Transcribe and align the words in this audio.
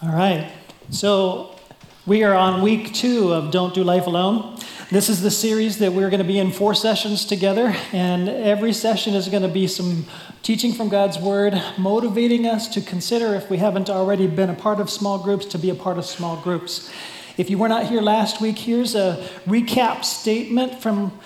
All 0.00 0.12
right. 0.12 0.52
So 0.90 1.56
we 2.06 2.22
are 2.22 2.32
on 2.32 2.62
week 2.62 2.94
two 2.94 3.32
of 3.32 3.50
Don't 3.50 3.74
Do 3.74 3.82
Life 3.82 4.06
Alone. 4.06 4.56
This 4.92 5.08
is 5.08 5.22
the 5.22 5.30
series 5.30 5.78
that 5.78 5.92
we're 5.92 6.08
going 6.08 6.22
to 6.22 6.24
be 6.24 6.38
in 6.38 6.52
four 6.52 6.72
sessions 6.72 7.24
together, 7.24 7.74
and 7.92 8.28
every 8.28 8.72
session 8.72 9.14
is 9.14 9.28
going 9.28 9.42
to 9.42 9.48
be 9.48 9.66
some 9.66 10.06
teaching 10.44 10.72
from 10.72 10.88
God's 10.88 11.18
Word, 11.18 11.60
motivating 11.78 12.46
us 12.46 12.68
to 12.74 12.80
consider, 12.80 13.34
if 13.34 13.50
we 13.50 13.56
haven't 13.56 13.90
already 13.90 14.28
been 14.28 14.50
a 14.50 14.54
part 14.54 14.78
of 14.78 14.88
small 14.88 15.18
groups, 15.18 15.46
to 15.46 15.58
be 15.58 15.68
a 15.68 15.74
part 15.74 15.98
of 15.98 16.04
small 16.04 16.36
groups. 16.36 16.88
If 17.36 17.50
you 17.50 17.58
were 17.58 17.68
not 17.68 17.88
here 17.88 18.00
last 18.00 18.40
week, 18.40 18.56
here's 18.56 18.94
a 18.94 19.28
recap 19.48 20.04
statement 20.04 20.80
from 20.80 21.18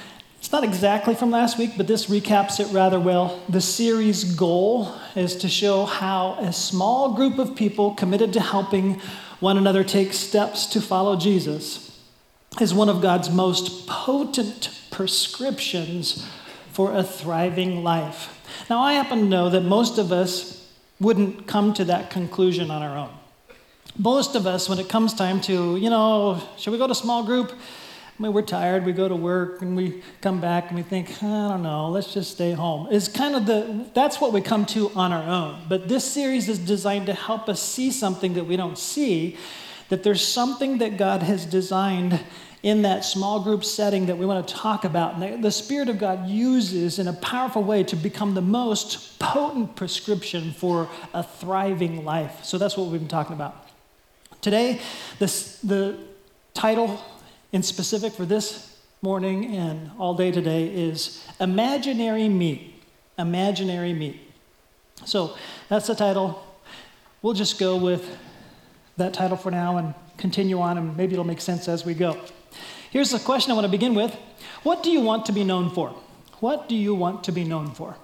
it's 0.42 0.50
not 0.50 0.64
exactly 0.64 1.14
from 1.14 1.30
last 1.30 1.56
week, 1.56 1.74
but 1.76 1.86
this 1.86 2.06
recaps 2.06 2.58
it 2.58 2.66
rather 2.74 2.98
well. 2.98 3.40
The 3.48 3.60
series 3.60 4.34
goal 4.34 4.92
is 5.14 5.36
to 5.36 5.48
show 5.48 5.84
how 5.84 6.34
a 6.40 6.52
small 6.52 7.14
group 7.14 7.38
of 7.38 7.54
people 7.54 7.94
committed 7.94 8.32
to 8.32 8.40
helping 8.40 9.00
one 9.38 9.56
another 9.56 9.84
take 9.84 10.12
steps 10.12 10.66
to 10.66 10.80
follow 10.80 11.14
Jesus 11.14 11.96
is 12.60 12.74
one 12.74 12.88
of 12.88 13.00
God's 13.00 13.30
most 13.30 13.86
potent 13.86 14.76
prescriptions 14.90 16.28
for 16.72 16.92
a 16.92 17.04
thriving 17.04 17.84
life. 17.84 18.42
Now, 18.68 18.80
I 18.80 18.94
happen 18.94 19.20
to 19.20 19.24
know 19.24 19.48
that 19.48 19.60
most 19.60 19.96
of 19.96 20.10
us 20.10 20.68
wouldn't 20.98 21.46
come 21.46 21.72
to 21.74 21.84
that 21.84 22.10
conclusion 22.10 22.68
on 22.68 22.82
our 22.82 22.98
own. 22.98 23.14
Most 23.96 24.34
of 24.34 24.48
us, 24.48 24.68
when 24.68 24.80
it 24.80 24.88
comes 24.88 25.14
time 25.14 25.40
to, 25.42 25.76
you 25.76 25.88
know, 25.88 26.42
should 26.58 26.72
we 26.72 26.78
go 26.78 26.88
to 26.88 26.96
small 26.96 27.22
group? 27.22 27.52
I 28.18 28.22
mean, 28.22 28.32
we're 28.34 28.42
tired, 28.42 28.84
we 28.84 28.92
go 28.92 29.08
to 29.08 29.16
work, 29.16 29.62
and 29.62 29.74
we 29.74 30.02
come 30.20 30.40
back 30.40 30.68
and 30.68 30.76
we 30.76 30.82
think, 30.82 31.22
I 31.22 31.48
don't 31.48 31.62
know, 31.62 31.88
let's 31.88 32.12
just 32.12 32.30
stay 32.30 32.52
home. 32.52 32.88
It's 32.90 33.08
kind 33.08 33.34
of 33.34 33.46
the, 33.46 33.86
that's 33.94 34.20
what 34.20 34.32
we 34.32 34.42
come 34.42 34.66
to 34.66 34.90
on 34.90 35.12
our 35.12 35.28
own. 35.28 35.62
But 35.68 35.88
this 35.88 36.04
series 36.04 36.48
is 36.48 36.58
designed 36.58 37.06
to 37.06 37.14
help 37.14 37.48
us 37.48 37.62
see 37.62 37.90
something 37.90 38.34
that 38.34 38.44
we 38.44 38.56
don't 38.56 38.76
see, 38.76 39.38
that 39.88 40.02
there's 40.02 40.26
something 40.26 40.78
that 40.78 40.98
God 40.98 41.22
has 41.22 41.46
designed 41.46 42.20
in 42.62 42.82
that 42.82 43.04
small 43.04 43.42
group 43.42 43.64
setting 43.64 44.06
that 44.06 44.16
we 44.16 44.26
want 44.26 44.46
to 44.46 44.54
talk 44.54 44.84
about. 44.84 45.16
And 45.16 45.42
the 45.42 45.50
Spirit 45.50 45.88
of 45.88 45.98
God 45.98 46.28
uses 46.28 46.98
in 46.98 47.08
a 47.08 47.12
powerful 47.14 47.62
way 47.62 47.82
to 47.84 47.96
become 47.96 48.34
the 48.34 48.42
most 48.42 49.18
potent 49.18 49.74
prescription 49.74 50.52
for 50.52 50.88
a 51.12 51.22
thriving 51.22 52.04
life. 52.04 52.44
So 52.44 52.58
that's 52.58 52.76
what 52.76 52.88
we've 52.88 53.00
been 53.00 53.08
talking 53.08 53.34
about. 53.34 53.68
Today, 54.40 54.80
this, 55.18 55.58
the 55.58 55.98
title 56.54 57.02
in 57.52 57.62
specific 57.62 58.14
for 58.14 58.24
this 58.24 58.78
morning 59.02 59.54
and 59.56 59.90
all 59.98 60.14
day 60.14 60.32
today 60.32 60.68
is 60.68 61.22
Imaginary 61.38 62.26
Me. 62.26 62.74
Imaginary 63.18 63.92
Me. 63.92 64.22
So 65.04 65.36
that's 65.68 65.86
the 65.86 65.94
title. 65.94 66.42
We'll 67.20 67.34
just 67.34 67.58
go 67.58 67.76
with 67.76 68.16
that 68.96 69.12
title 69.12 69.36
for 69.36 69.50
now 69.50 69.76
and 69.76 69.94
continue 70.16 70.60
on, 70.60 70.78
and 70.78 70.96
maybe 70.96 71.12
it'll 71.12 71.24
make 71.24 71.42
sense 71.42 71.68
as 71.68 71.84
we 71.84 71.92
go. 71.92 72.18
Here's 72.90 73.10
the 73.10 73.18
question 73.18 73.52
I 73.52 73.54
want 73.54 73.66
to 73.66 73.70
begin 73.70 73.94
with 73.94 74.16
What 74.62 74.82
do 74.82 74.90
you 74.90 75.00
want 75.00 75.26
to 75.26 75.32
be 75.32 75.44
known 75.44 75.68
for? 75.68 75.90
What 76.40 76.70
do 76.70 76.74
you 76.74 76.94
want 76.94 77.24
to 77.24 77.32
be 77.32 77.44
known 77.44 77.72
for? 77.72 77.96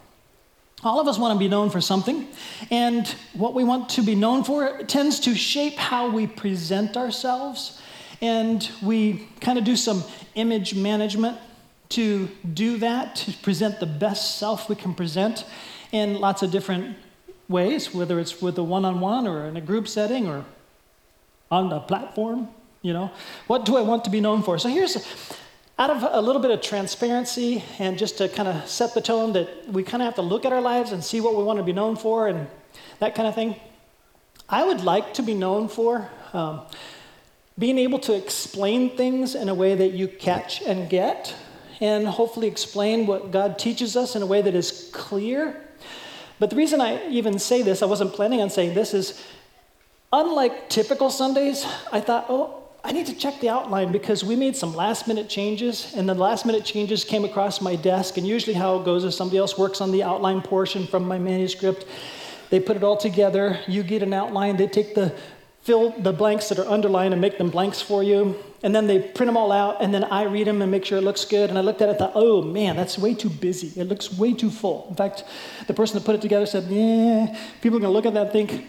All 0.84 1.00
of 1.00 1.08
us 1.08 1.19
want 1.19 1.34
to 1.34 1.38
be 1.38 1.48
known 1.48 1.70
for 1.70 1.80
something, 1.80 2.28
and 2.70 3.06
what 3.32 3.54
we 3.54 3.64
want 3.64 3.88
to 3.91 4.02
be 4.02 4.14
known 4.14 4.44
for 4.44 4.82
tends 4.82 5.20
to 5.20 5.34
shape 5.34 5.76
how 5.76 6.10
we 6.10 6.26
present 6.26 6.98
ourselves 6.98 7.80
and 8.20 8.69
we 8.83 9.28
kind 9.41 9.58
of 9.58 9.64
do 9.64 9.77
some 9.77 10.02
image 10.34 10.74
management 10.74 11.38
to 11.91 12.28
do 12.52 12.77
that, 12.78 13.16
to 13.16 13.33
present 13.33 13.80
the 13.80 13.86
best 13.86 14.38
self 14.38 14.69
we 14.69 14.75
can 14.75 14.94
present 14.94 15.44
in 15.92 16.20
lots 16.20 16.42
of 16.42 16.50
different 16.50 16.97
ways, 17.48 17.94
whether 17.94 18.20
it's 18.20 18.42
with 18.42 18.58
a 18.58 18.62
one 18.62 18.84
on 18.84 19.00
one 19.00 19.27
or 19.27 19.47
in 19.47 19.56
a 19.56 19.60
group 19.60 19.88
setting 19.88 20.28
or 20.28 20.44
on 21.50 21.70
the 21.70 21.80
platform. 21.80 22.48
You 22.83 22.92
know, 22.92 23.10
what 23.47 23.64
do 23.64 23.77
I 23.77 23.80
want 23.80 24.05
to 24.05 24.10
be 24.10 24.20
known 24.20 24.42
for? 24.42 24.58
So 24.58 24.69
here's 24.69 24.97
out 25.78 25.91
of 25.91 26.03
a 26.03 26.20
little 26.20 26.42
bit 26.42 26.50
of 26.50 26.60
transparency 26.60 27.64
and 27.78 27.97
just 27.97 28.19
to 28.19 28.28
kind 28.28 28.48
of 28.48 28.69
set 28.69 28.94
the 28.94 29.00
tone 29.00 29.32
that 29.32 29.69
we 29.69 29.82
kind 29.82 30.03
of 30.03 30.06
have 30.06 30.14
to 30.16 30.22
look 30.22 30.44
at 30.44 30.53
our 30.53 30.60
lives 30.60 30.93
and 30.93 31.03
see 31.03 31.20
what 31.20 31.37
we 31.37 31.43
want 31.43 31.59
to 31.59 31.62
be 31.62 31.72
known 31.72 31.97
for 31.97 32.28
and 32.28 32.47
that 32.98 33.14
kind 33.14 33.28
of 33.28 33.34
thing. 33.34 33.56
I 34.48 34.64
would 34.64 34.82
like 34.82 35.14
to 35.14 35.22
be 35.22 35.34
known 35.34 35.69
for 35.69 36.09
um, 36.32 36.62
being 37.58 37.78
able 37.78 37.98
to 37.98 38.14
explain 38.14 38.96
things 38.96 39.34
in 39.34 39.48
a 39.48 39.54
way 39.54 39.74
that 39.74 39.92
you 39.92 40.06
catch 40.06 40.62
and 40.62 40.88
get, 40.88 41.34
and 41.80 42.06
hopefully 42.06 42.46
explain 42.46 43.06
what 43.06 43.30
God 43.30 43.58
teaches 43.58 43.96
us 43.96 44.14
in 44.14 44.22
a 44.22 44.26
way 44.26 44.42
that 44.42 44.54
is 44.54 44.91
clear. 44.92 45.60
But 46.38 46.50
the 46.50 46.56
reason 46.56 46.80
I 46.80 47.08
even 47.08 47.38
say 47.38 47.62
this, 47.62 47.82
I 47.82 47.86
wasn't 47.86 48.12
planning 48.12 48.41
on 48.41 48.50
saying 48.50 48.74
this, 48.74 48.94
is 48.94 49.20
unlike 50.12 50.69
typical 50.69 51.10
Sundays, 51.10 51.66
I 51.91 52.00
thought, 52.00 52.26
oh, 52.28 52.54
I 52.84 52.92
need 52.92 53.06
to 53.06 53.14
check 53.14 53.41
the 53.41 53.48
outline 53.48 53.90
because 53.90 54.22
we 54.22 54.36
made 54.36 54.54
some 54.54 54.75
last 54.75 55.08
minute 55.08 55.28
changes, 55.28 55.92
and 55.96 56.08
the 56.08 56.14
last 56.14 56.46
minute 56.46 56.64
changes 56.64 57.04
came 57.04 57.25
across 57.25 57.60
my 57.60 57.75
desk. 57.75 58.16
And 58.19 58.26
usually, 58.26 58.54
how 58.54 58.78
it 58.78 58.84
goes 58.84 59.02
is 59.02 59.16
somebody 59.16 59.38
else 59.38 59.58
works 59.58 59.80
on 59.80 59.90
the 59.90 60.04
outline 60.04 60.42
portion 60.42 60.86
from 60.86 61.06
my 61.06 61.19
manuscript. 61.19 61.86
They 62.50 62.60
put 62.60 62.76
it 62.76 62.84
all 62.84 62.96
together. 62.96 63.58
You 63.66 63.82
get 63.82 64.02
an 64.02 64.12
outline. 64.12 64.56
They 64.56 64.69
take 64.69 64.94
the 64.94 65.12
fill 65.69 65.91
the 66.01 66.15
blanks 66.15 66.49
that 66.49 66.59
are 66.59 66.67
underlined 66.67 67.12
and 67.12 67.21
make 67.21 67.37
them 67.37 67.51
blanks 67.51 67.83
for 67.83 68.03
you. 68.03 68.34
And 68.62 68.75
then 68.75 68.87
they 68.87 68.99
print 69.01 69.29
them 69.29 69.37
all 69.37 69.53
out, 69.53 69.83
and 69.83 69.93
then 69.93 70.03
I 70.03 70.23
read 70.23 70.47
them 70.47 70.62
and 70.62 70.71
make 70.71 70.87
sure 70.87 70.97
it 70.97 71.03
looks 71.03 71.27
good. 71.27 71.51
And 71.51 71.59
I 71.59 71.61
looked 71.61 71.83
at 71.83 71.89
it 71.89 71.91
and 71.91 71.99
thought, 71.99 72.12
oh 72.15 72.41
man, 72.41 72.75
that's 72.75 72.99
way 72.99 73.12
too 73.12 73.29
busy. 73.29 73.79
It 73.79 73.84
looks 73.84 74.11
way 74.19 74.33
too 74.33 74.49
full. 74.51 74.87
In 74.89 74.97
fact, 74.97 75.25
the 75.67 75.75
person 75.75 75.99
that 75.99 76.06
put 76.06 76.15
it 76.15 76.23
together 76.23 76.47
said, 76.47 76.65
yeah, 76.71 77.39
people 77.61 77.77
are 77.77 77.83
going 77.83 77.93
to 77.93 77.97
look 77.99 78.06
at 78.06 78.15
that 78.15 78.29
and 78.29 78.33
think, 78.33 78.67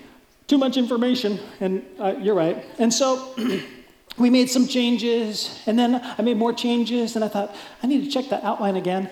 too 0.48 0.58
much 0.58 0.76
information. 0.76 1.40
And 1.62 1.86
uh, 1.98 2.16
you're 2.20 2.36
right. 2.36 2.66
And 2.80 2.94
so 2.94 3.34
we 4.18 4.30
made 4.30 4.50
some 4.50 4.68
changes, 4.68 5.58
and 5.66 5.80
then 5.80 6.02
I 6.18 6.22
made 6.22 6.36
more 6.36 6.52
changes, 6.52 7.16
and 7.16 7.24
I 7.24 7.30
thought, 7.30 7.56
I 7.82 7.88
need 7.88 8.04
to 8.04 8.12
check 8.12 8.30
that 8.30 8.44
outline 8.44 8.76
again. 8.76 9.10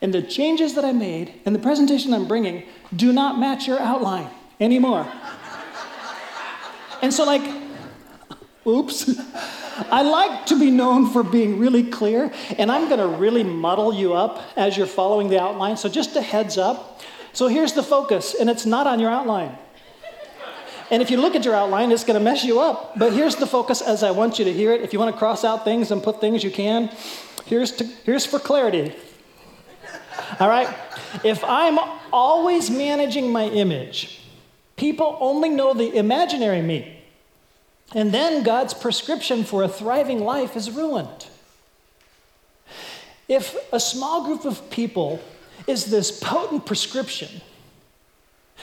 And 0.00 0.14
the 0.14 0.22
changes 0.22 0.74
that 0.74 0.86
I 0.86 0.92
made 0.92 1.34
and 1.44 1.54
the 1.54 1.58
presentation 1.58 2.14
I'm 2.14 2.26
bringing 2.26 2.62
do 2.94 3.12
not 3.12 3.38
match 3.38 3.68
your 3.68 3.78
outline 3.78 4.30
anymore. 4.58 5.06
And 7.02 7.12
so, 7.12 7.24
like, 7.24 7.42
oops. 8.66 9.10
I 9.90 10.02
like 10.02 10.46
to 10.46 10.58
be 10.58 10.70
known 10.70 11.10
for 11.10 11.22
being 11.22 11.58
really 11.58 11.84
clear, 11.84 12.32
and 12.58 12.72
I'm 12.72 12.88
going 12.88 13.00
to 13.00 13.18
really 13.18 13.44
muddle 13.44 13.92
you 13.92 14.14
up 14.14 14.42
as 14.56 14.76
you're 14.76 14.86
following 14.86 15.28
the 15.28 15.40
outline. 15.40 15.76
So, 15.76 15.88
just 15.88 16.16
a 16.16 16.22
heads 16.22 16.56
up. 16.56 17.02
So, 17.32 17.48
here's 17.48 17.74
the 17.74 17.82
focus, 17.82 18.34
and 18.34 18.48
it's 18.48 18.64
not 18.64 18.86
on 18.86 19.00
your 19.00 19.10
outline. 19.10 19.56
And 20.90 21.02
if 21.02 21.10
you 21.10 21.16
look 21.16 21.34
at 21.34 21.44
your 21.44 21.54
outline, 21.54 21.90
it's 21.90 22.04
going 22.04 22.18
to 22.18 22.24
mess 22.24 22.44
you 22.44 22.60
up. 22.60 22.96
But 22.96 23.12
here's 23.12 23.36
the 23.36 23.46
focus 23.46 23.82
as 23.82 24.02
I 24.02 24.12
want 24.12 24.38
you 24.38 24.44
to 24.44 24.52
hear 24.52 24.72
it. 24.72 24.82
If 24.82 24.92
you 24.92 24.98
want 24.98 25.14
to 25.14 25.18
cross 25.18 25.44
out 25.44 25.64
things 25.64 25.90
and 25.90 26.02
put 26.02 26.20
things, 26.20 26.44
you 26.44 26.50
can. 26.50 26.90
Here's, 27.44 27.72
to, 27.72 27.84
here's 28.04 28.24
for 28.24 28.38
clarity. 28.38 28.94
All 30.38 30.48
right? 30.48 30.72
If 31.24 31.42
I'm 31.44 31.78
always 32.12 32.70
managing 32.70 33.32
my 33.32 33.44
image, 33.44 34.15
people 34.76 35.16
only 35.20 35.48
know 35.48 35.74
the 35.74 35.96
imaginary 35.96 36.62
me. 36.62 37.02
And 37.94 38.12
then 38.12 38.42
God's 38.42 38.74
prescription 38.74 39.44
for 39.44 39.62
a 39.62 39.68
thriving 39.68 40.20
life 40.20 40.56
is 40.56 40.70
ruined. 40.70 41.28
If 43.28 43.56
a 43.72 43.80
small 43.80 44.24
group 44.24 44.44
of 44.44 44.70
people 44.70 45.20
is 45.66 45.86
this 45.86 46.16
potent 46.20 46.66
prescription 46.66 47.40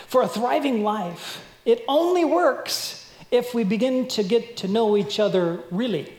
for 0.08 0.22
a 0.22 0.28
thriving 0.28 0.84
life, 0.84 1.44
it 1.66 1.84
only 1.88 2.26
works 2.26 3.12
if 3.32 3.54
we 3.54 3.64
begin 3.64 4.08
to 4.08 4.24
get 4.24 4.58
to 4.58 4.68
know 4.68 4.96
each 4.96 5.20
other 5.20 5.60
really. 5.72 6.14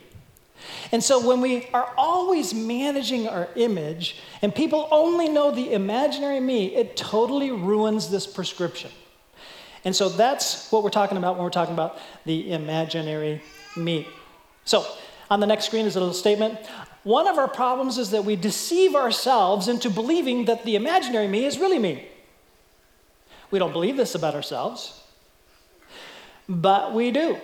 And 0.91 1.03
so 1.03 1.25
when 1.25 1.41
we 1.41 1.67
are 1.73 1.93
always 1.97 2.53
managing 2.53 3.27
our 3.27 3.47
image 3.55 4.17
and 4.41 4.53
people 4.53 4.87
only 4.91 5.29
know 5.29 5.51
the 5.51 5.73
imaginary 5.73 6.39
me, 6.39 6.75
it 6.75 6.97
totally 6.97 7.51
ruins 7.51 8.09
this 8.09 8.27
prescription. 8.27 8.91
And 9.85 9.95
so 9.95 10.09
that's 10.09 10.69
what 10.71 10.83
we're 10.83 10.89
talking 10.89 11.17
about 11.17 11.35
when 11.35 11.43
we're 11.43 11.51
talking 11.51 11.75
about 11.75 11.99
the 12.25 12.51
imaginary 12.51 13.41
me. 13.77 14.07
So 14.65 14.85
on 15.29 15.39
the 15.39 15.45
next 15.45 15.65
screen 15.65 15.85
is 15.85 15.95
a 15.95 15.99
little 15.99 16.13
statement. 16.13 16.59
One 17.03 17.27
of 17.27 17.37
our 17.37 17.47
problems 17.47 17.99
is 17.99 18.09
that 18.09 18.25
we 18.25 18.35
deceive 18.35 18.95
ourselves 18.95 19.67
into 19.67 19.91
believing 19.91 20.45
that 20.45 20.65
the 20.65 20.75
imaginary 20.75 21.27
me 21.27 21.45
is 21.45 21.59
really 21.59 21.77
me. 21.77 22.07
We 23.51 23.59
don't 23.59 23.71
believe 23.71 23.95
this 23.95 24.15
about 24.15 24.33
ourselves, 24.33 25.03
but 26.49 26.93
we 26.93 27.11
do. 27.11 27.37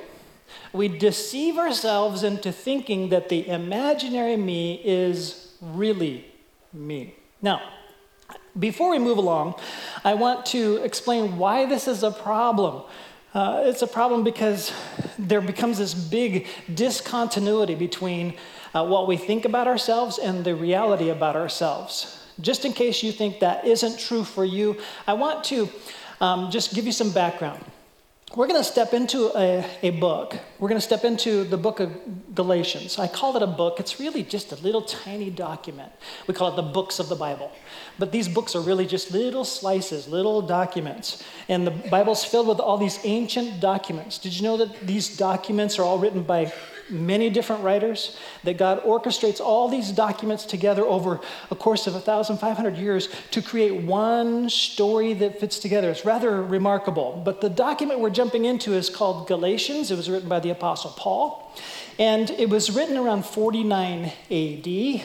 We 0.74 0.88
deceive 0.88 1.60
ourselves 1.60 2.24
into 2.24 2.52
thinking 2.52 3.10
that 3.10 3.30
the 3.30 3.48
imaginary 3.48 4.36
me 4.36 4.82
is 4.84 5.54
really 5.62 6.26
me. 6.74 7.14
Now, 7.42 7.62
before 8.60 8.92
we 8.92 9.00
move 9.00 9.18
along, 9.18 9.56
I 10.04 10.14
want 10.14 10.46
to 10.48 10.78
explain 10.78 11.38
why 11.38 11.66
this 11.66 11.88
is 11.88 12.04
a 12.04 12.12
problem. 12.12 12.84
Uh, 13.34 13.64
it's 13.66 13.82
a 13.82 13.88
problem 13.88 14.24
because 14.24 14.74
there 15.18 15.42
becomes 15.42 15.78
this 15.78 15.94
big 15.94 16.48
discontinuity 16.74 17.76
between 17.76 18.34
uh, 18.74 18.86
what 18.86 19.08
we 19.08 19.18
think 19.18 19.46
about 19.46 19.68
ourselves 19.68 20.18
and 20.18 20.44
the 20.44 20.56
reality 20.56 21.10
about 21.10 21.36
ourselves. 21.36 22.26
Just 22.42 22.66
in 22.66 22.74
case 22.74 23.04
you 23.04 23.12
think 23.12 23.40
that 23.40 23.66
isn't 23.66 24.00
true 24.00 24.24
for 24.24 24.44
you, 24.44 24.78
I 25.08 25.14
want 25.14 25.44
to 25.46 25.70
um, 26.20 26.52
just 26.52 26.74
give 26.74 26.86
you 26.86 26.92
some 26.92 27.12
background. 27.12 27.64
We're 28.36 28.48
going 28.48 28.60
to 28.60 28.64
step 28.64 28.94
into 28.94 29.30
a, 29.38 29.66
a 29.84 29.90
book. 29.92 30.38
We're 30.60 30.70
going 30.70 30.80
to 30.80 30.86
step 30.86 31.04
into 31.04 31.44
the 31.44 31.58
book 31.58 31.82
of 31.82 32.34
Galatians. 32.34 32.98
I 32.98 33.08
call 33.08 33.36
it 33.36 33.44
a 33.44 33.48
book. 33.48 33.80
It's 33.80 34.00
really 34.00 34.24
just 34.24 34.54
a 34.54 34.56
little 34.56 34.82
tiny 34.82 35.30
document. 35.30 35.92
We 36.28 36.34
call 36.34 36.54
it 36.54 36.56
the 36.56 36.72
books 36.72 37.00
of 37.00 37.10
the 37.10 37.16
Bible. 37.16 37.52
But 38.00 38.14
these 38.14 38.30
books 38.30 38.56
are 38.56 38.62
really 38.62 38.86
just 38.86 39.12
little 39.12 39.44
slices, 39.44 40.08
little 40.08 40.42
documents. 40.42 41.24
And 41.50 41.68
the 41.68 41.72
Bible's 41.72 42.24
filled 42.24 42.48
with 42.48 42.60
all 42.60 42.78
these 42.78 43.00
ancient 43.04 43.60
documents. 43.60 44.18
Did 44.18 44.34
you 44.38 44.44
know 44.44 44.58
that 44.58 44.88
these 44.88 45.18
documents 45.18 45.78
are 45.78 45.84
all 45.84 46.00
written 46.00 46.24
by 46.24 46.54
many 46.92 47.30
different 47.30 47.64
writers, 47.64 48.18
that 48.44 48.58
God 48.58 48.84
orchestrates 48.84 49.40
all 49.40 49.70
these 49.70 49.92
documents 49.92 50.46
together 50.46 50.84
over 50.84 51.20
a 51.50 51.56
course 51.56 51.88
of 51.88 51.94
1,500 51.94 52.78
years 52.78 53.10
to 53.32 53.42
create 53.42 53.82
one 53.84 54.50
story 54.50 55.14
that 55.16 55.40
fits 55.40 55.60
together. 55.60 55.90
It's 55.90 56.06
rather 56.06 56.44
remarkable. 56.44 57.22
But 57.24 57.42
the 57.42 57.50
document 57.50 58.00
we're 58.00 58.10
jumping 58.10 58.46
into 58.46 58.74
is 58.74 58.90
called 58.90 59.28
Galatians. 59.28 59.92
It 59.92 59.96
was 59.96 60.10
written 60.10 60.30
by 60.30 60.40
the 60.40 60.50
Apostle 60.50 60.92
Paul, 60.92 61.52
and 61.98 62.30
it 62.32 62.50
was 62.50 62.72
written 62.72 62.98
around 62.98 63.26
49 63.26 64.12
AD. 64.30 65.02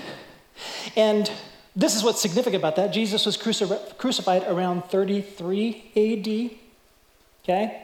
And 0.97 1.31
this 1.75 1.95
is 1.95 2.03
what's 2.03 2.21
significant 2.21 2.63
about 2.63 2.77
that. 2.77 2.89
Jesus 2.89 3.27
was 3.27 3.37
cruci- 3.37 3.99
crucified 3.99 4.45
around 4.45 4.85
33 4.87 5.93
AD. 5.95 6.59
Okay? 7.45 7.83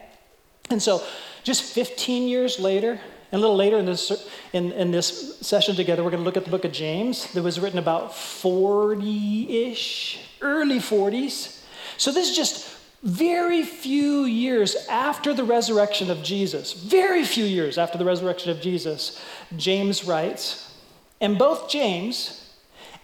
And 0.69 0.81
so, 0.81 1.03
just 1.43 1.61
15 1.63 2.27
years 2.27 2.59
later, 2.59 2.99
and 3.33 3.39
a 3.39 3.41
little 3.41 3.55
later 3.55 3.79
in 3.79 3.87
this, 3.87 4.29
in, 4.53 4.71
in 4.73 4.91
this 4.91 5.39
session 5.39 5.75
together, 5.75 6.03
we're 6.03 6.11
going 6.11 6.21
to 6.21 6.23
look 6.23 6.37
at 6.37 6.45
the 6.45 6.51
book 6.51 6.65
of 6.65 6.71
James 6.71 7.33
that 7.33 7.41
was 7.41 7.59
written 7.59 7.79
about 7.79 8.15
40 8.15 9.71
ish, 9.71 10.19
early 10.39 10.77
40s. 10.77 11.63
So 11.97 12.11
this 12.11 12.29
is 12.29 12.35
just 12.35 12.77
very 13.01 13.63
few 13.63 14.25
years 14.25 14.75
after 14.87 15.33
the 15.33 15.43
resurrection 15.43 16.11
of 16.11 16.21
Jesus, 16.21 16.73
very 16.73 17.25
few 17.25 17.43
years 17.43 17.79
after 17.79 17.97
the 17.97 18.05
resurrection 18.05 18.51
of 18.51 18.61
Jesus, 18.61 19.19
James 19.57 20.03
writes, 20.03 20.71
and 21.19 21.35
both 21.39 21.67
James 21.67 22.53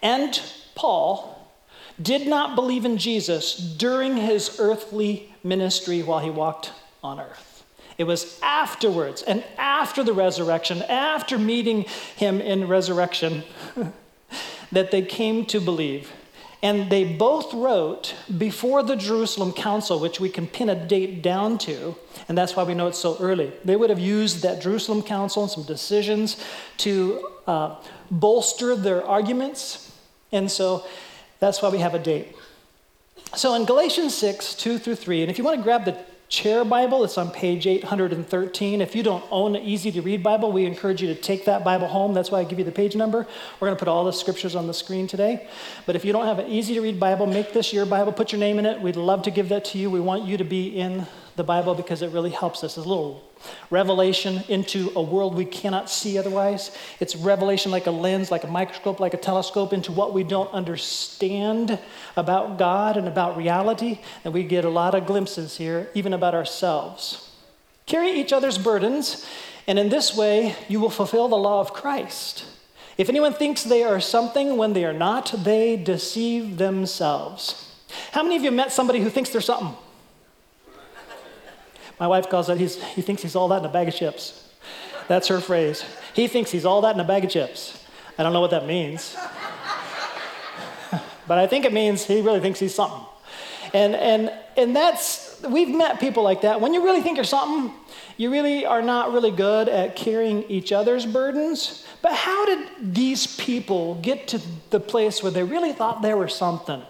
and 0.04 0.40
Paul 0.76 1.52
did 2.00 2.28
not 2.28 2.54
believe 2.54 2.86
in 2.86 3.00
Jesus 3.00 3.56
during 3.56 4.16
his 4.16 4.60
earthly 4.60 5.34
ministry 5.44 6.04
while 6.04 6.20
he 6.20 6.30
walked 6.30 6.72
on 7.04 7.20
earth. 7.20 7.49
It 8.00 8.08
was 8.08 8.40
afterwards 8.42 9.22
and 9.24 9.44
after 9.58 10.06
the 10.06 10.14
resurrection, 10.14 10.82
after 10.84 11.38
meeting 11.38 11.84
him 12.16 12.40
in 12.40 12.68
resurrection, 12.68 13.44
that 14.72 14.90
they 14.90 15.02
came 15.02 15.46
to 15.48 15.60
believe. 15.60 16.12
And 16.64 16.90
they 16.90 17.04
both 17.04 17.54
wrote 17.54 18.16
before 18.38 18.84
the 18.84 18.96
Jerusalem 18.96 19.52
Council, 19.52 20.00
which 20.00 20.20
we 20.20 20.30
can 20.30 20.48
pin 20.48 20.70
a 20.70 20.76
date 20.76 21.22
down 21.22 21.58
to, 21.60 21.96
and 22.28 22.38
that's 22.38 22.56
why 22.56 22.64
we 22.64 22.74
know 22.74 22.88
it's 22.88 22.98
so 22.98 23.18
early. 23.20 23.52
They 23.66 23.76
would 23.76 23.90
have 23.90 24.00
used 24.00 24.44
that 24.44 24.62
Jerusalem 24.62 25.02
Council 25.02 25.44
and 25.44 25.52
some 25.52 25.64
decisions 25.64 26.42
to 26.78 27.28
uh, 27.48 27.76
bolster 28.12 28.76
their 28.78 29.06
arguments. 29.06 29.92
And 30.32 30.50
so 30.50 30.86
that's 31.40 31.62
why 31.62 31.70
we 31.70 31.80
have 31.80 31.96
a 31.96 32.00
date. 32.00 32.36
So 33.36 33.56
in 33.56 33.66
Galatians 33.66 34.16
6, 34.16 34.56
2 34.56 34.80
through 34.80 34.96
3, 34.96 35.22
and 35.22 35.32
if 35.32 35.38
you 35.38 35.44
want 35.44 35.58
to 35.58 35.64
grab 35.64 35.86
the 35.86 35.98
Chair 36.30 36.64
Bible. 36.64 37.04
It's 37.04 37.18
on 37.18 37.32
page 37.32 37.66
813. 37.66 38.82
If 38.82 38.96
you 38.96 39.02
don't 39.02 39.24
own 39.32 39.56
an 39.56 39.64
easy 39.64 39.92
to 39.94 40.02
read 40.04 40.22
Bible, 40.22 40.52
we 40.52 40.64
encourage 40.66 41.02
you 41.02 41.08
to 41.08 41.20
take 41.20 41.46
that 41.46 41.64
Bible 41.64 41.88
home. 41.88 42.14
That's 42.14 42.30
why 42.30 42.40
I 42.40 42.44
give 42.44 42.60
you 42.60 42.66
the 42.66 42.72
page 42.72 42.96
number. 42.96 43.26
We're 43.60 43.68
going 43.68 43.76
to 43.76 43.80
put 43.80 43.88
all 43.88 44.06
the 44.06 44.14
scriptures 44.14 44.56
on 44.56 44.68
the 44.68 44.74
screen 44.74 45.08
today. 45.08 45.48
But 45.88 45.96
if 45.96 46.06
you 46.06 46.14
don't 46.14 46.26
have 46.26 46.38
an 46.38 46.46
easy 46.46 46.76
to 46.76 46.82
read 46.82 47.00
Bible, 47.00 47.26
make 47.26 47.52
this 47.52 47.74
your 47.74 47.88
Bible, 47.88 48.12
put 48.12 48.32
your 48.32 48.40
name 48.40 48.60
in 48.60 48.68
it. 48.68 48.80
We'd 48.80 48.96
love 48.96 49.24
to 49.24 49.32
give 49.32 49.50
that 49.50 49.66
to 49.66 49.80
you. 49.80 49.90
We 49.90 50.00
want 50.00 50.26
you 50.26 50.38
to 50.38 50.44
be 50.44 50.68
in 50.68 51.08
the 51.40 51.44
Bible 51.46 51.74
because 51.74 52.02
it 52.02 52.12
really 52.12 52.30
helps 52.30 52.66
us. 52.66 52.78
It's 52.78 52.86
a 52.86 52.90
little 52.90 53.24
revelation 53.72 54.44
into 54.50 54.92
a 54.94 55.02
world 55.02 55.36
we 55.36 55.46
cannot 55.46 55.90
see 55.90 56.18
otherwise. 56.18 56.76
It's 57.00 57.16
revelation 57.16 57.72
like 57.72 57.88
a 57.88 57.92
lens, 57.92 58.30
like 58.30 58.44
a 58.44 58.48
microscope, 58.48 59.00
like 59.00 59.14
a 59.14 59.18
telescope 59.18 59.72
into 59.72 59.94
what 59.94 60.14
we 60.14 60.26
don't 60.26 60.52
understand 60.52 61.80
about 62.18 62.58
God 62.58 62.98
and 62.98 63.08
about 63.08 63.38
reality. 63.38 64.00
And 64.26 64.34
we 64.34 64.44
get 64.44 64.66
a 64.66 64.70
lot 64.70 64.96
of 64.96 65.08
glimpses 65.08 65.56
here, 65.56 65.90
even 65.94 66.12
about 66.14 66.36
ourselves. 66.36 67.32
Carry 67.86 68.12
each 68.12 68.34
other's 68.34 68.58
burdens, 68.58 69.26
and 69.66 69.80
in 69.80 69.88
this 69.88 70.16
way, 70.16 70.56
you 70.68 70.82
will 70.82 70.90
fulfill 70.90 71.30
the 71.30 71.38
law 71.38 71.62
of 71.62 71.72
Christ. 71.74 72.44
If 72.98 73.08
anyone 73.08 73.34
thinks 73.34 73.64
they 73.64 73.82
are 73.82 74.02
something 74.02 74.58
when 74.58 74.74
they 74.74 74.84
are 74.84 74.94
not, 74.94 75.34
they 75.46 75.78
deceive 75.78 76.58
themselves. 76.58 77.74
How 78.12 78.24
many 78.24 78.36
of 78.36 78.44
you 78.44 78.52
met 78.52 78.74
somebody 78.74 79.00
who 79.00 79.10
thinks 79.10 79.30
they're 79.30 79.40
something? 79.40 79.74
My 82.00 82.08
wife 82.08 82.30
calls 82.30 82.50
it, 82.50 82.58
he's, 82.58 82.82
he 82.84 83.02
thinks 83.02 83.22
he's 83.22 83.36
all 83.36 83.48
that 83.50 83.60
in 83.60 83.66
a 83.66 83.72
bag 83.72 83.88
of 83.88 83.96
chips. 83.96 84.48
That's 85.08 85.28
her 85.28 85.42
phrase. 85.42 85.84
He 86.14 86.28
thinks 86.28 86.52
he's 86.52 86.66
all 86.66 86.82
that 86.82 86.96
in 86.96 87.02
a 87.02 87.04
bag 87.04 87.26
of 87.26 87.32
chips. 87.32 87.86
I 88.18 88.24
don't 88.24 88.34
know 88.34 88.42
what 88.42 88.52
that 88.52 88.66
means. 88.66 89.16
but 91.28 91.38
I 91.38 91.48
think 91.48 91.66
it 91.66 91.74
means 91.74 92.06
he 92.06 92.22
really 92.22 92.40
thinks 92.40 92.60
he's 92.60 92.76
something. 92.76 93.06
And, 93.74 93.96
and, 93.96 94.32
and 94.58 94.76
that's, 94.76 95.42
we've 95.42 95.70
met 95.70 96.00
people 96.00 96.24
like 96.24 96.42
that. 96.42 96.62
When 96.62 96.74
you 96.74 96.84
really 96.84 97.02
think 97.02 97.18
you're 97.18 97.24
something, 97.24 97.74
you 98.18 98.32
really 98.32 98.66
are 98.66 98.82
not 98.82 99.14
really 99.14 99.32
good 99.32 99.70
at 99.70 99.96
carrying 99.96 100.44
each 100.44 100.72
other's 100.72 101.06
burdens. 101.06 101.86
But 102.02 102.14
how 102.14 102.46
did 102.46 102.96
these 102.96 103.38
people 103.38 103.96
get 103.96 104.28
to 104.30 104.42
the 104.70 104.80
place 104.80 105.22
where 105.22 105.32
they 105.32 105.44
really 105.44 105.74
thought 105.74 106.02
they 106.02 106.14
were 106.14 106.28
something? 106.28 106.82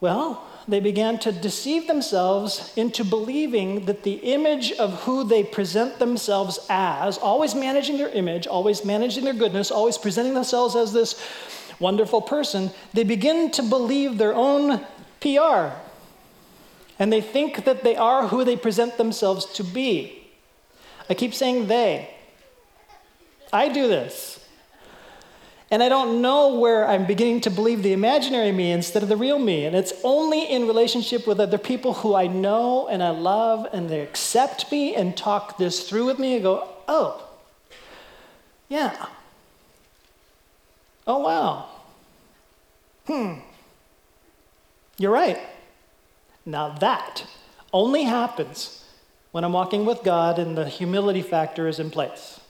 Well, 0.00 0.44
they 0.68 0.80
began 0.80 1.18
to 1.20 1.32
deceive 1.32 1.86
themselves 1.86 2.72
into 2.76 3.02
believing 3.02 3.86
that 3.86 4.02
the 4.02 4.16
image 4.16 4.70
of 4.72 5.02
who 5.04 5.24
they 5.24 5.42
present 5.42 5.98
themselves 5.98 6.58
as, 6.68 7.16
always 7.16 7.54
managing 7.54 7.96
their 7.96 8.10
image, 8.10 8.46
always 8.46 8.84
managing 8.84 9.24
their 9.24 9.32
goodness, 9.32 9.70
always 9.70 9.96
presenting 9.96 10.34
themselves 10.34 10.76
as 10.76 10.92
this 10.92 11.20
wonderful 11.80 12.20
person, 12.20 12.70
they 12.92 13.02
begin 13.02 13.50
to 13.52 13.62
believe 13.62 14.18
their 14.18 14.34
own 14.34 14.84
PR. 15.20 15.74
And 16.98 17.10
they 17.10 17.22
think 17.22 17.64
that 17.64 17.82
they 17.82 17.96
are 17.96 18.28
who 18.28 18.44
they 18.44 18.56
present 18.56 18.98
themselves 18.98 19.46
to 19.54 19.64
be. 19.64 20.28
I 21.08 21.14
keep 21.14 21.32
saying 21.32 21.68
they. 21.68 22.14
I 23.50 23.70
do 23.70 23.88
this. 23.88 24.37
And 25.70 25.82
I 25.82 25.90
don't 25.90 26.22
know 26.22 26.58
where 26.58 26.88
I'm 26.88 27.06
beginning 27.06 27.42
to 27.42 27.50
believe 27.50 27.82
the 27.82 27.92
imaginary 27.92 28.52
me 28.52 28.72
instead 28.72 29.02
of 29.02 29.10
the 29.10 29.16
real 29.16 29.38
me. 29.38 29.66
And 29.66 29.76
it's 29.76 29.92
only 30.02 30.50
in 30.50 30.66
relationship 30.66 31.26
with 31.26 31.38
other 31.40 31.58
people 31.58 31.92
who 31.92 32.14
I 32.14 32.26
know 32.26 32.88
and 32.88 33.02
I 33.02 33.10
love 33.10 33.66
and 33.72 33.90
they 33.90 34.00
accept 34.00 34.72
me 34.72 34.94
and 34.94 35.14
talk 35.14 35.58
this 35.58 35.86
through 35.86 36.06
with 36.06 36.18
me 36.18 36.34
and 36.34 36.42
go, 36.42 36.68
oh, 36.88 37.22
yeah. 38.68 39.06
Oh, 41.06 41.18
wow. 41.18 41.66
Hmm. 43.06 43.40
You're 44.96 45.12
right. 45.12 45.38
Now 46.46 46.70
that 46.70 47.26
only 47.74 48.04
happens 48.04 48.84
when 49.32 49.44
I'm 49.44 49.52
walking 49.52 49.84
with 49.84 50.02
God 50.02 50.38
and 50.38 50.56
the 50.56 50.68
humility 50.68 51.22
factor 51.22 51.68
is 51.68 51.78
in 51.78 51.90
place. 51.90 52.40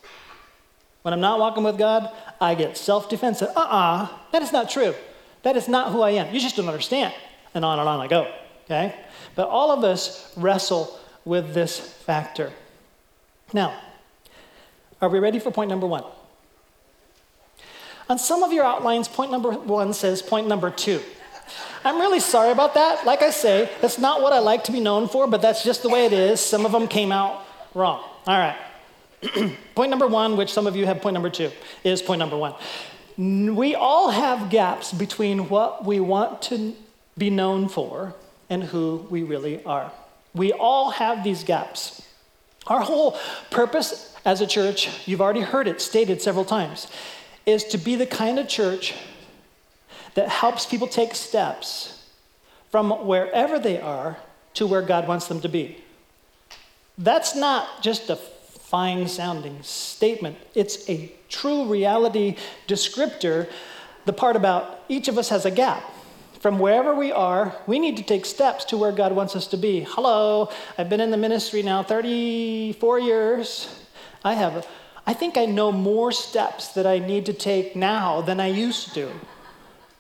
When 1.09 1.15
I'm 1.15 1.23
not 1.23 1.38
walking 1.38 1.65
with 1.65 1.79
God, 1.79 2.11
I 2.38 2.55
get 2.55 2.77
self 2.77 3.09
defensive. 3.09 3.49
Uh 3.57 3.61
uh-uh, 3.61 4.03
uh, 4.03 4.09
that 4.31 4.43
is 4.43 4.53
not 4.53 4.69
true. 4.69 4.95
That 5.43 5.57
is 5.57 5.67
not 5.67 5.91
who 5.91 6.03
I 6.03 6.11
am. 6.11 6.35
You 6.35 6.38
just 6.38 6.57
don't 6.57 6.67
understand. 6.67 7.15
And 7.55 7.65
on 7.65 7.79
and 7.79 7.88
on 7.88 7.99
I 7.99 8.09
go. 8.09 8.31
Okay? 8.67 8.95
But 9.35 9.49
all 9.49 9.71
of 9.71 9.85
us 9.85 10.31
wrestle 10.37 11.00
with 11.25 11.55
this 11.55 11.81
factor. 11.81 12.53
Now, 13.55 13.75
are 15.00 15.09
we 15.09 15.19
ready 15.19 15.38
for 15.38 15.50
point 15.50 15.71
number 15.71 15.87
one? 15.87 16.05
On 18.11 18.19
some 18.19 18.43
of 18.43 18.53
your 18.53 18.67
outlines, 18.67 19.09
point 19.09 19.31
number 19.31 19.53
one 19.53 19.95
says 19.95 20.21
point 20.21 20.47
number 20.47 20.69
two. 20.69 21.00
I'm 21.85 21.97
really 21.99 22.21
sorry 22.21 22.53
about 22.53 22.75
that. 22.75 23.07
Like 23.07 23.23
I 23.23 23.31
say, 23.31 23.71
that's 23.81 23.99
not 23.99 24.21
what 24.21 24.35
I 24.35 24.41
like 24.41 24.65
to 24.65 24.73
be 24.73 24.81
known 24.81 25.09
for, 25.09 25.27
but 25.27 25.41
that's 25.41 25.65
just 25.65 25.83
the 25.83 25.88
way 25.88 26.05
it 26.05 26.12
is. 26.12 26.38
Some 26.38 26.67
of 26.67 26.73
them 26.73 26.87
came 26.87 27.12
out 27.12 27.47
wrong. 27.73 28.03
All 28.27 28.38
right. 28.38 28.59
point 29.75 29.91
number 29.91 30.07
one, 30.07 30.37
which 30.37 30.53
some 30.53 30.67
of 30.67 30.77
you 30.77 30.87
have 30.87 31.01
point 31.01 31.15
number 31.15 31.31
two, 31.31 31.51
is 31.85 32.03
point 32.03 32.19
number 32.19 32.37
one. 32.37 32.55
We 33.17 33.75
all 33.75 34.11
have 34.11 34.51
gaps 34.51 34.93
between 34.93 35.49
what 35.49 35.85
we 35.85 35.99
want 35.99 36.43
to 36.43 36.75
be 37.17 37.31
known 37.31 37.69
for 37.69 38.15
and 38.49 38.63
who 38.63 39.07
we 39.11 39.23
really 39.23 39.65
are. 39.65 39.91
We 40.35 40.53
all 40.53 40.91
have 40.91 41.25
these 41.25 41.43
gaps. 41.43 42.03
Our 42.69 42.81
whole 42.81 43.19
purpose 43.51 44.15
as 44.25 44.41
a 44.41 44.47
church, 44.47 45.09
you've 45.09 45.21
already 45.21 45.41
heard 45.41 45.67
it 45.67 45.81
stated 45.81 46.23
several 46.23 46.45
times, 46.45 46.87
is 47.45 47.65
to 47.65 47.79
be 47.79 47.97
the 47.97 48.07
kind 48.07 48.39
of 48.39 48.47
church 48.47 48.95
that 50.15 50.29
helps 50.29 50.67
people 50.67 50.87
take 50.87 51.15
steps 51.15 52.05
from 52.71 52.91
wherever 53.07 53.59
they 53.59 53.81
are 53.81 54.19
to 54.55 54.67
where 54.67 54.83
God 54.83 55.09
wants 55.09 55.27
them 55.27 55.41
to 55.41 55.49
be. 55.49 55.83
That's 56.99 57.35
not 57.35 57.83
just 57.83 58.11
a 58.11 58.19
fine 58.69 59.09
sounding 59.09 59.63
statement. 59.63 60.37
It's 60.55 60.87
a 60.91 61.11
true 61.31 61.65
reality 61.65 62.37
descriptor. 62.67 63.49
The 64.05 64.13
part 64.13 64.37
about 64.37 64.85
each 64.91 65.09
of 65.09 65.17
us 65.17 65.31
has 65.31 65.47
a 65.47 65.51
gap. 65.51 65.83
from 66.41 66.61
wherever 66.61 66.95
we 66.95 67.11
are, 67.11 67.57
we 67.67 67.81
need 67.81 67.97
to 67.97 68.03
take 68.05 68.25
steps 68.25 68.65
to 68.67 68.77
where 68.77 68.93
God 68.93 69.13
wants 69.13 69.35
us 69.35 69.49
to 69.49 69.57
be. 69.57 69.81
Hello, 69.81 70.51
I've 70.77 70.89
been 70.89 71.01
in 71.01 71.11
the 71.11 71.17
ministry 71.17 71.63
now 71.63 71.83
34 71.83 73.01
years. 73.01 73.85
I 74.23 74.35
have, 74.35 74.69
I 75.05 75.15
think 75.15 75.37
I 75.37 75.47
know 75.47 75.73
more 75.73 76.13
steps 76.13 76.69
that 76.75 76.87
I 76.87 77.01
need 77.01 77.27
to 77.27 77.33
take 77.33 77.75
now 77.75 78.21
than 78.21 78.39
I 78.39 78.49
used 78.49 78.95
to. 78.95 79.11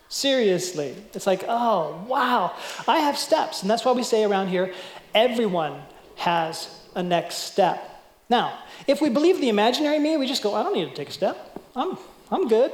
Seriously. 0.08 0.94
It's 1.12 1.26
like, 1.26 1.44
oh, 1.48 2.04
wow, 2.06 2.54
I 2.86 2.98
have 2.98 3.18
steps. 3.18 3.62
And 3.62 3.70
that's 3.70 3.84
why 3.84 3.92
we 3.92 4.04
say 4.04 4.22
around 4.22 4.48
here 4.48 4.72
everyone 5.14 5.80
has 6.16 6.68
a 6.94 7.02
next 7.02 7.36
step. 7.36 7.97
Now, 8.28 8.58
if 8.86 9.00
we 9.00 9.08
believe 9.08 9.40
the 9.40 9.48
imaginary 9.48 9.98
me, 9.98 10.16
we 10.16 10.26
just 10.26 10.42
go, 10.42 10.54
I 10.54 10.62
don't 10.62 10.74
need 10.74 10.88
to 10.88 10.94
take 10.94 11.08
a 11.08 11.12
step. 11.12 11.58
I'm, 11.74 11.96
I'm 12.30 12.48
good. 12.48 12.72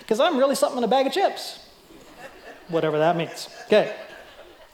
Because 0.00 0.20
I'm 0.20 0.36
really 0.38 0.54
something 0.54 0.78
in 0.78 0.84
a 0.84 0.88
bag 0.88 1.06
of 1.06 1.12
chips. 1.12 1.60
Whatever 2.68 2.98
that 2.98 3.16
means. 3.16 3.48
Okay. 3.66 3.94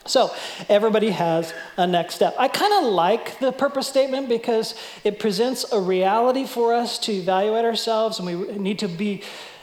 So, 0.05 0.33
everybody 0.69 1.11
has 1.11 1.53
a 1.77 1.85
next 1.85 2.15
step. 2.15 2.33
I 2.39 2.47
kind 2.47 2.73
of 2.83 2.91
like 2.91 3.39
the 3.39 3.51
purpose 3.51 3.87
statement 3.87 4.27
because 4.27 4.73
it 5.03 5.19
presents 5.19 5.71
a 5.71 5.79
reality 5.79 6.47
for 6.47 6.73
us 6.73 6.97
to 6.99 7.11
evaluate 7.11 7.65
ourselves, 7.65 8.17
and 8.17 8.25
we 8.25 8.57
need 8.57 8.79
to 8.79 8.87
be 8.87 9.21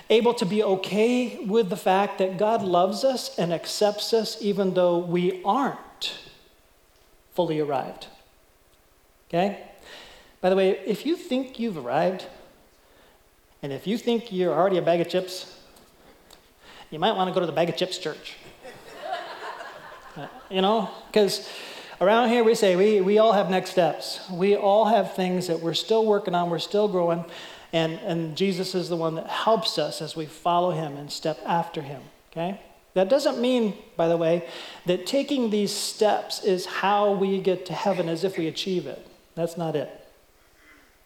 able 0.08 0.34
to 0.34 0.46
be 0.46 0.62
okay 0.62 1.44
with 1.44 1.68
the 1.68 1.76
fact 1.76 2.18
that 2.18 2.38
God 2.38 2.62
loves 2.62 3.02
us 3.02 3.36
and 3.38 3.52
accepts 3.52 4.12
us 4.12 4.40
even 4.40 4.74
though 4.74 4.98
we 4.98 5.42
aren't 5.44 6.14
fully 7.34 7.58
arrived. 7.58 8.06
Okay? 9.28 9.60
By 10.40 10.50
the 10.50 10.56
way, 10.56 10.78
if 10.86 11.06
you 11.06 11.16
think 11.16 11.58
you've 11.58 11.76
arrived, 11.76 12.26
and 13.62 13.72
if 13.72 13.86
you 13.86 13.98
think 13.98 14.32
you're 14.32 14.52
already 14.52 14.78
a 14.78 14.82
bag 14.82 15.00
of 15.00 15.08
chips, 15.08 15.58
you 16.90 16.98
might 16.98 17.12
want 17.12 17.28
to 17.28 17.34
go 17.34 17.40
to 17.40 17.46
the 17.46 17.52
bag 17.52 17.68
of 17.68 17.76
chips 17.76 17.98
church. 17.98 18.36
uh, 20.16 20.26
you 20.50 20.62
know, 20.62 20.90
because 21.08 21.48
around 22.00 22.28
here 22.28 22.44
we 22.44 22.54
say 22.54 22.76
we, 22.76 23.00
we 23.00 23.18
all 23.18 23.32
have 23.32 23.50
next 23.50 23.70
steps. 23.70 24.20
We 24.30 24.56
all 24.56 24.84
have 24.84 25.14
things 25.14 25.46
that 25.48 25.60
we're 25.60 25.74
still 25.74 26.04
working 26.06 26.34
on, 26.34 26.50
we're 26.50 26.58
still 26.58 26.88
growing, 26.88 27.24
and, 27.72 27.94
and 28.00 28.36
Jesus 28.36 28.74
is 28.74 28.88
the 28.88 28.96
one 28.96 29.16
that 29.16 29.26
helps 29.26 29.78
us 29.78 30.00
as 30.00 30.14
we 30.14 30.26
follow 30.26 30.70
him 30.70 30.96
and 30.96 31.10
step 31.10 31.38
after 31.44 31.82
him. 31.82 32.02
Okay? 32.30 32.60
That 32.94 33.08
doesn't 33.08 33.40
mean, 33.40 33.74
by 33.96 34.08
the 34.08 34.16
way, 34.16 34.46
that 34.86 35.06
taking 35.06 35.50
these 35.50 35.72
steps 35.72 36.42
is 36.42 36.66
how 36.66 37.12
we 37.12 37.40
get 37.40 37.66
to 37.66 37.72
heaven 37.72 38.08
as 38.08 38.24
if 38.24 38.38
we 38.38 38.46
achieve 38.46 38.86
it. 38.86 39.06
That's 39.34 39.58
not 39.58 39.76
it. 39.76 40.05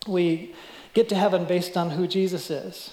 We 0.06 0.54
get 0.94 1.08
to 1.10 1.14
heaven 1.14 1.44
based 1.44 1.76
on 1.76 1.90
who 1.90 2.06
Jesus 2.06 2.50
is. 2.50 2.92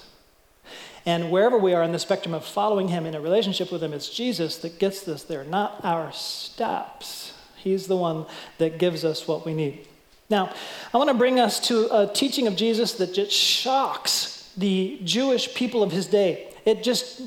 And 1.06 1.30
wherever 1.30 1.56
we 1.56 1.72
are 1.72 1.82
in 1.82 1.92
the 1.92 1.98
spectrum 1.98 2.34
of 2.34 2.44
following 2.44 2.88
him 2.88 3.06
in 3.06 3.14
a 3.14 3.20
relationship 3.20 3.72
with 3.72 3.82
him, 3.82 3.94
it's 3.94 4.10
Jesus 4.10 4.58
that 4.58 4.78
gets 4.78 5.08
us 5.08 5.22
there, 5.22 5.42
not 5.44 5.80
our 5.82 6.12
steps. 6.12 7.32
He's 7.56 7.86
the 7.86 7.96
one 7.96 8.26
that 8.58 8.78
gives 8.78 9.04
us 9.04 9.26
what 9.26 9.46
we 9.46 9.54
need. 9.54 9.86
Now, 10.28 10.52
I 10.92 10.98
want 10.98 11.08
to 11.08 11.14
bring 11.14 11.40
us 11.40 11.58
to 11.68 11.88
a 11.96 12.06
teaching 12.06 12.46
of 12.46 12.56
Jesus 12.56 12.92
that 12.94 13.14
just 13.14 13.32
shocks 13.32 14.52
the 14.56 15.00
Jewish 15.02 15.54
people 15.54 15.82
of 15.82 15.92
his 15.92 16.06
day. 16.06 16.52
It 16.66 16.82
just 16.82 17.22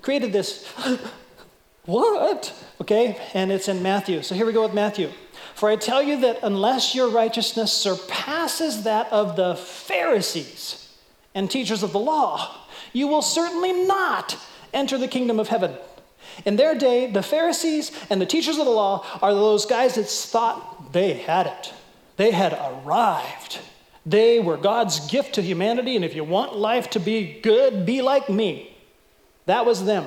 created 0.00 0.32
this, 0.32 0.64
what? 1.86 2.54
Okay, 2.80 3.20
and 3.34 3.50
it's 3.50 3.68
in 3.68 3.82
Matthew. 3.82 4.22
So 4.22 4.34
here 4.36 4.46
we 4.46 4.52
go 4.52 4.62
with 4.62 4.74
Matthew. 4.74 5.10
For 5.54 5.70
I 5.70 5.76
tell 5.76 6.02
you 6.02 6.20
that 6.20 6.40
unless 6.42 6.94
your 6.94 7.08
righteousness 7.08 7.72
surpasses 7.72 8.82
that 8.82 9.12
of 9.12 9.36
the 9.36 9.54
Pharisees 9.54 10.88
and 11.34 11.50
teachers 11.50 11.82
of 11.82 11.92
the 11.92 11.98
law, 11.98 12.56
you 12.92 13.06
will 13.06 13.22
certainly 13.22 13.72
not 13.86 14.36
enter 14.72 14.98
the 14.98 15.08
kingdom 15.08 15.38
of 15.38 15.48
heaven. 15.48 15.76
In 16.44 16.56
their 16.56 16.74
day, 16.74 17.10
the 17.10 17.22
Pharisees 17.22 17.92
and 18.10 18.20
the 18.20 18.26
teachers 18.26 18.58
of 18.58 18.64
the 18.64 18.70
law 18.70 19.06
are 19.22 19.32
those 19.32 19.66
guys 19.66 19.94
that 19.94 20.08
thought 20.08 20.92
they 20.92 21.14
had 21.14 21.46
it. 21.46 21.72
They 22.16 22.32
had 22.32 22.52
arrived. 22.52 23.60
They 24.04 24.40
were 24.40 24.56
God's 24.56 25.06
gift 25.08 25.36
to 25.36 25.42
humanity, 25.42 25.96
and 25.96 26.04
if 26.04 26.14
you 26.14 26.24
want 26.24 26.56
life 26.56 26.90
to 26.90 27.00
be 27.00 27.40
good, 27.40 27.86
be 27.86 28.02
like 28.02 28.28
me. 28.28 28.76
That 29.46 29.64
was 29.64 29.84
them. 29.84 30.06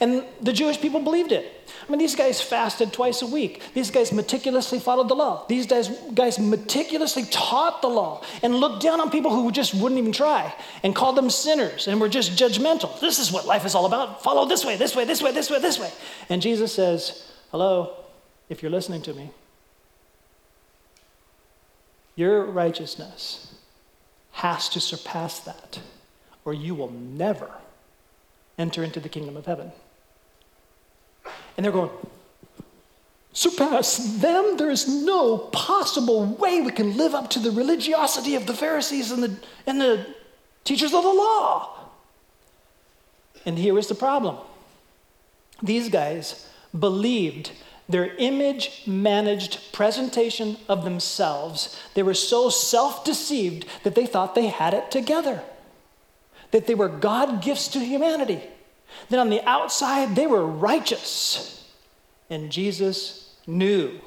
And 0.00 0.24
the 0.40 0.52
Jewish 0.52 0.80
people 0.80 1.00
believed 1.00 1.32
it. 1.32 1.62
I 1.86 1.90
mean, 1.90 1.98
these 1.98 2.14
guys 2.14 2.40
fasted 2.40 2.92
twice 2.92 3.22
a 3.22 3.26
week. 3.26 3.62
These 3.74 3.90
guys 3.90 4.12
meticulously 4.12 4.78
followed 4.78 5.08
the 5.08 5.14
law. 5.14 5.44
These 5.48 5.66
guys, 5.66 5.88
guys 6.14 6.38
meticulously 6.38 7.24
taught 7.24 7.82
the 7.82 7.88
law 7.88 8.22
and 8.42 8.54
looked 8.54 8.82
down 8.82 9.00
on 9.00 9.10
people 9.10 9.34
who 9.34 9.50
just 9.50 9.74
wouldn't 9.74 9.98
even 9.98 10.12
try 10.12 10.54
and 10.82 10.94
called 10.94 11.16
them 11.16 11.28
sinners 11.28 11.88
and 11.88 12.00
were 12.00 12.08
just 12.08 12.32
judgmental. 12.32 12.98
This 13.00 13.18
is 13.18 13.32
what 13.32 13.46
life 13.46 13.64
is 13.64 13.74
all 13.74 13.86
about. 13.86 14.22
Follow 14.22 14.46
this 14.46 14.64
way, 14.64 14.76
this 14.76 14.94
way, 14.94 15.04
this 15.04 15.22
way, 15.22 15.32
this 15.32 15.50
way, 15.50 15.58
this 15.58 15.78
way. 15.78 15.90
And 16.28 16.40
Jesus 16.40 16.72
says, 16.72 17.28
Hello, 17.50 17.94
if 18.48 18.62
you're 18.62 18.70
listening 18.70 19.02
to 19.02 19.14
me, 19.14 19.30
your 22.14 22.44
righteousness 22.44 23.54
has 24.32 24.68
to 24.70 24.80
surpass 24.80 25.40
that, 25.40 25.80
or 26.44 26.54
you 26.54 26.74
will 26.74 26.90
never 26.90 27.50
enter 28.58 28.82
into 28.84 29.00
the 29.00 29.08
kingdom 29.08 29.36
of 29.36 29.46
heaven. 29.46 29.72
And 31.56 31.64
they're 31.64 31.72
going, 31.72 31.90
surpass 33.32 33.96
them? 34.20 34.56
There 34.56 34.70
is 34.70 34.88
no 34.88 35.38
possible 35.38 36.24
way 36.24 36.60
we 36.60 36.72
can 36.72 36.96
live 36.96 37.14
up 37.14 37.30
to 37.30 37.38
the 37.38 37.50
religiosity 37.50 38.34
of 38.34 38.46
the 38.46 38.54
Pharisees 38.54 39.10
and 39.10 39.22
the, 39.22 39.36
and 39.66 39.80
the 39.80 40.06
teachers 40.64 40.94
of 40.94 41.02
the 41.02 41.12
law. 41.12 41.78
And 43.44 43.58
here 43.58 43.74
was 43.74 43.88
the 43.88 43.94
problem 43.94 44.38
these 45.62 45.88
guys 45.88 46.48
believed 46.78 47.52
their 47.88 48.14
image 48.16 48.82
managed 48.86 49.72
presentation 49.72 50.56
of 50.68 50.84
themselves, 50.84 51.78
they 51.94 52.02
were 52.02 52.14
so 52.14 52.48
self 52.48 53.04
deceived 53.04 53.66
that 53.84 53.94
they 53.94 54.06
thought 54.06 54.34
they 54.34 54.46
had 54.46 54.72
it 54.72 54.90
together, 54.90 55.42
that 56.52 56.66
they 56.66 56.74
were 56.74 56.88
God 56.88 57.42
gifts 57.42 57.68
to 57.68 57.80
humanity. 57.80 58.40
Then 59.08 59.18
on 59.18 59.30
the 59.30 59.46
outside, 59.48 60.14
they 60.14 60.26
were 60.26 60.46
righteous. 60.46 61.68
And 62.30 62.52
Jesus 62.52 63.34
knew 63.46 64.00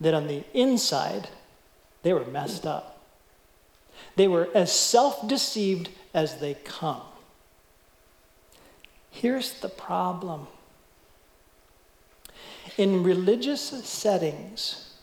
that 0.00 0.14
on 0.14 0.26
the 0.26 0.44
inside, 0.54 1.28
they 2.02 2.12
were 2.12 2.24
messed 2.24 2.66
up. 2.66 3.00
They 4.16 4.28
were 4.28 4.48
as 4.54 4.72
self 4.72 5.26
deceived 5.26 5.88
as 6.12 6.38
they 6.38 6.54
come. 6.54 7.02
Here's 9.10 9.60
the 9.60 9.68
problem 9.68 10.46
in 12.76 13.04
religious 13.04 13.60
settings, 13.60 14.94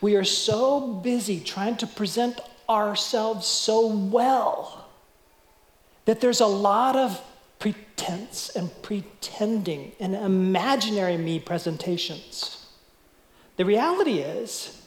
we 0.00 0.16
are 0.16 0.24
so 0.24 0.80
busy 0.80 1.40
trying 1.40 1.76
to 1.76 1.86
present 1.86 2.40
ourselves 2.68 3.46
so 3.46 3.86
well 3.86 4.81
that 6.04 6.20
there's 6.20 6.40
a 6.40 6.46
lot 6.46 6.96
of 6.96 7.20
pretense 7.58 8.50
and 8.56 8.70
pretending 8.82 9.92
and 10.00 10.14
imaginary 10.14 11.16
me 11.16 11.38
presentations. 11.38 12.66
The 13.56 13.64
reality 13.64 14.18
is, 14.18 14.82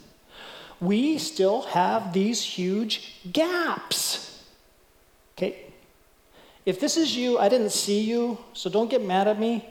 we 0.81 1.17
still 1.17 1.62
have 1.63 2.12
these 2.12 2.41
huge 2.41 3.13
gaps. 3.31 4.43
Okay? 5.38 5.65
If 6.65 6.79
this 6.79 6.98
is 6.98 7.15
you, 7.15 7.38
I 7.38 7.48
didn't 7.48 7.69
see 7.69 8.01
you, 8.01 8.38
so 8.53 8.69
don't 8.69 8.89
get 8.89 9.03
mad 9.03 9.27
at 9.27 9.39
me. 9.39 9.65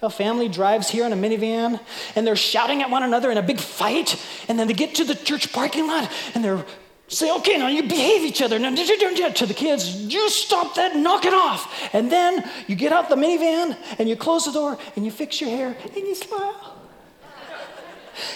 A 0.00 0.10
family 0.10 0.48
drives 0.48 0.88
here 0.88 1.04
in 1.04 1.12
a 1.12 1.16
minivan 1.16 1.80
and 2.14 2.26
they're 2.26 2.36
shouting 2.36 2.82
at 2.82 2.90
one 2.90 3.02
another 3.02 3.30
in 3.30 3.38
a 3.38 3.42
big 3.42 3.58
fight, 3.58 4.20
and 4.48 4.58
then 4.58 4.68
they 4.68 4.74
get 4.74 4.94
to 4.96 5.04
the 5.04 5.14
church 5.14 5.52
parking 5.52 5.86
lot 5.86 6.10
and 6.34 6.44
they're 6.44 6.64
say, 7.08 7.32
okay, 7.36 7.56
now 7.56 7.68
you 7.68 7.82
behave 7.82 8.22
each 8.22 8.42
other. 8.42 8.58
Now, 8.58 8.74
did 8.74 8.88
you 8.88 8.98
do 8.98 9.32
to 9.32 9.46
the 9.46 9.54
kids, 9.54 10.02
you 10.12 10.28
stop 10.28 10.74
that, 10.76 10.96
knock 10.96 11.24
it 11.24 11.34
off. 11.34 11.94
And 11.94 12.12
then 12.12 12.48
you 12.66 12.76
get 12.76 12.92
out 12.92 13.08
the 13.08 13.16
minivan 13.16 13.76
and 13.98 14.08
you 14.08 14.16
close 14.16 14.44
the 14.44 14.52
door 14.52 14.78
and 14.94 15.04
you 15.04 15.10
fix 15.10 15.40
your 15.40 15.50
hair 15.50 15.76
and 15.84 15.96
you 15.96 16.14
smile. 16.14 16.76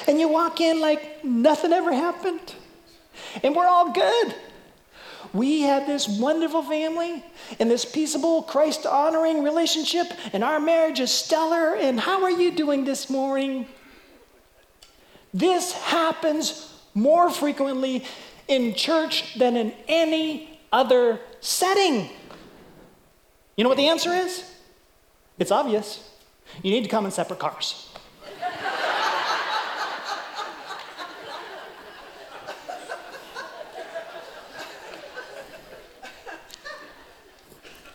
and 0.06 0.18
you 0.18 0.28
walk 0.28 0.60
in 0.60 0.80
like 0.80 1.24
nothing 1.24 1.72
ever 1.72 1.92
happened. 1.92 2.54
And 3.42 3.54
we're 3.54 3.66
all 3.66 3.92
good. 3.92 4.34
We 5.32 5.62
have 5.62 5.86
this 5.86 6.08
wonderful 6.08 6.62
family 6.62 7.24
and 7.58 7.70
this 7.70 7.84
peaceable, 7.84 8.42
Christ 8.42 8.84
honoring 8.84 9.42
relationship, 9.42 10.06
and 10.32 10.44
our 10.44 10.60
marriage 10.60 11.00
is 11.00 11.10
stellar. 11.10 11.74
And 11.74 11.98
how 11.98 12.22
are 12.22 12.30
you 12.30 12.50
doing 12.50 12.84
this 12.84 13.08
morning? 13.08 13.66
This 15.32 15.72
happens 15.72 16.70
more 16.94 17.30
frequently 17.30 18.04
in 18.52 18.74
church 18.74 19.34
than 19.34 19.56
in 19.56 19.72
any 19.88 20.60
other 20.72 21.20
setting. 21.40 22.08
You 23.56 23.64
know 23.64 23.68
what 23.68 23.78
the 23.78 23.88
answer 23.88 24.12
is? 24.12 24.50
It's 25.38 25.50
obvious. 25.50 26.08
You 26.62 26.70
need 26.70 26.84
to 26.84 26.88
come 26.90 27.04
in 27.04 27.10
separate 27.10 27.38
cars. 27.38 27.88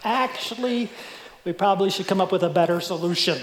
Actually, 0.03 0.89
we 1.43 1.53
probably 1.53 1.89
should 1.89 2.07
come 2.07 2.21
up 2.21 2.31
with 2.31 2.43
a 2.43 2.49
better 2.49 2.79
solution. 2.79 3.37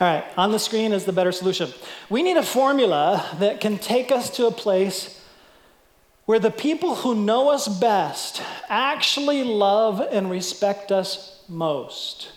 All 0.00 0.08
right, 0.08 0.24
on 0.36 0.52
the 0.52 0.58
screen 0.58 0.92
is 0.92 1.04
the 1.04 1.12
better 1.12 1.32
solution. 1.32 1.70
We 2.08 2.22
need 2.22 2.36
a 2.36 2.42
formula 2.42 3.24
that 3.38 3.60
can 3.60 3.78
take 3.78 4.10
us 4.10 4.30
to 4.30 4.46
a 4.46 4.50
place 4.50 5.20
where 6.26 6.38
the 6.38 6.50
people 6.50 6.96
who 6.96 7.14
know 7.14 7.50
us 7.50 7.68
best 7.68 8.42
actually 8.68 9.44
love 9.44 10.00
and 10.00 10.30
respect 10.30 10.90
us 10.90 11.42
most. 11.48 12.32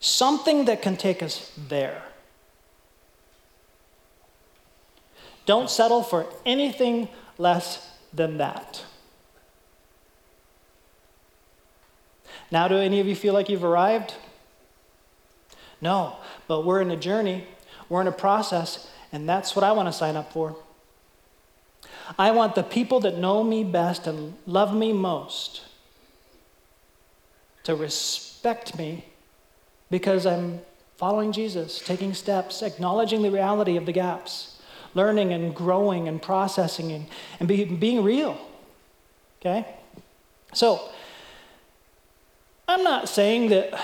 Something 0.00 0.64
that 0.64 0.82
can 0.82 0.96
take 0.96 1.22
us 1.22 1.52
there. 1.68 2.02
Don't 5.46 5.70
settle 5.70 6.02
for 6.02 6.26
anything 6.44 7.08
less 7.38 7.88
than 8.12 8.38
that. 8.38 8.84
Now, 12.50 12.68
do 12.68 12.76
any 12.76 13.00
of 13.00 13.06
you 13.06 13.14
feel 13.14 13.32
like 13.32 13.48
you've 13.48 13.64
arrived? 13.64 14.14
No, 15.80 16.16
but 16.46 16.64
we're 16.64 16.80
in 16.80 16.90
a 16.90 16.96
journey, 16.96 17.46
we're 17.88 18.02
in 18.02 18.06
a 18.06 18.12
process, 18.12 18.88
and 19.10 19.28
that's 19.28 19.56
what 19.56 19.64
I 19.64 19.72
want 19.72 19.88
to 19.88 19.92
sign 19.92 20.16
up 20.16 20.32
for. 20.32 20.56
I 22.18 22.30
want 22.30 22.54
the 22.54 22.62
people 22.62 23.00
that 23.00 23.18
know 23.18 23.42
me 23.42 23.64
best 23.64 24.06
and 24.06 24.34
love 24.46 24.74
me 24.74 24.92
most 24.92 25.62
to 27.64 27.74
respect 27.74 28.76
me 28.76 29.06
because 29.90 30.26
I'm 30.26 30.60
following 30.96 31.32
Jesus, 31.32 31.78
taking 31.78 32.14
steps, 32.14 32.62
acknowledging 32.62 33.22
the 33.22 33.30
reality 33.30 33.76
of 33.76 33.86
the 33.86 33.92
gaps, 33.92 34.58
learning 34.94 35.32
and 35.32 35.54
growing 35.54 36.08
and 36.08 36.20
processing 36.20 36.92
and, 36.92 37.06
and 37.40 37.48
be, 37.48 37.64
being 37.64 38.02
real. 38.02 38.38
Okay? 39.40 39.66
So, 40.52 40.88
I'm 42.68 42.84
not 42.84 43.08
saying 43.08 43.50
that 43.50 43.80